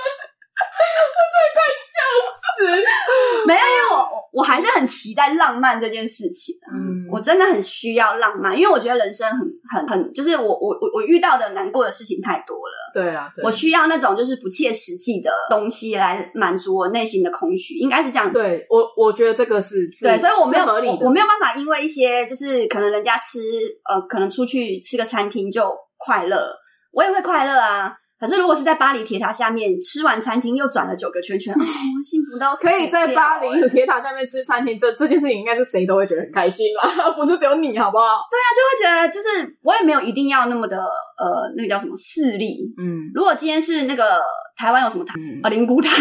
[0.78, 1.96] 我真的快笑
[2.34, 3.48] 死！
[3.48, 6.56] 没有，因为我我还是很期待浪漫这件事情。
[6.72, 12.74] 嗯，我真的很需要浪漫，因为我觉得人生很很很，就是我我我我遇到的难过的事情太多了。
[12.94, 18.32] 对啊，对，我需要那种就是不切实际的东西来满足我内心的空虚，应该是这样。
[18.32, 23.40] 对我，我觉得这个是，是对，所以我没有我没有办法因为一些就是可能人家吃
[23.88, 26.52] 呃，可能出去吃个餐厅就快乐，
[26.92, 27.94] 我也会快乐啊。
[28.20, 31.58] 可是，如果是在巴黎铁塔下面吃完餐厅又转了九个圈圈，哦，
[32.04, 38.20] 幸福到可以在巴黎铁塔下面吃餐厅，这这件事情应该是谁都会觉得很开心吧， 不是只有你好不好？
[38.32, 42.74] 对啊，就会觉得就是我也没有一定要那么的呃，那个叫什么势利。
[42.78, 44.20] 嗯，如果今天是那个
[44.58, 45.14] 台湾有什么塔
[45.44, 45.90] 啊，灵骨塔。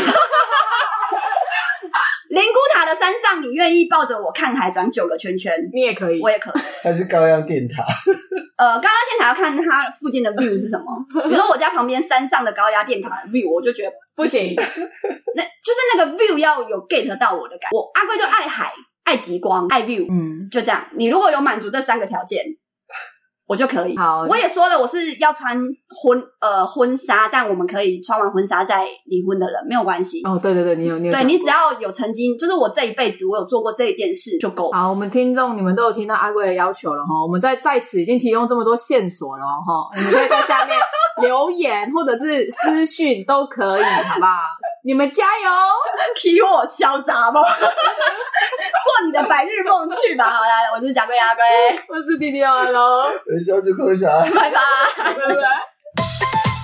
[2.29, 5.55] 灵骨塔的山上，你愿意抱着我看海转九个圈圈？
[5.73, 6.63] 你也可以，我也可以。
[6.83, 7.85] 还是高压电塔？
[8.57, 10.85] 呃，高压电塔要看它附近的 view 是什么。
[11.25, 14.55] 比如说我家旁边山上的高压电塔 view，我就觉得不行。
[14.57, 17.77] 那就是那个 view 要有 get 到我的感觉。
[17.77, 18.73] 我阿贵就爱海、
[19.05, 20.87] 爱极光、爱 view，嗯，就这样。
[20.97, 22.45] 你如果有满足这三个条件。
[23.47, 23.97] 我就可以。
[23.97, 25.57] 好，我也说了，我是要穿
[25.89, 30.21] 婚呃婚纱，但我们可以穿完婚纱再离婚的人，没有关系。
[30.25, 31.15] 哦，对对对，你有你有。
[31.15, 34.71] 对，你只要有曾经，就是我这一辈子我有做过这一件事就够。
[34.73, 40.77] 好，我们听众你们都有听到阿贵的要求了哈，我们在在此已经提供这么多线索了哈，你们可以在下面
[41.23, 44.33] 留言或者是私讯都可以，好不好？
[44.87, 45.51] 你们加油，
[46.15, 50.31] 替我潇洒吧， 做你的白日梦去吧。
[50.31, 51.43] 好啦，我是贾桂阿龟，
[51.89, 53.11] 我是弟弟阿龙，
[53.45, 54.61] 小猪空侠，拜拜，
[54.97, 56.56] 拜拜。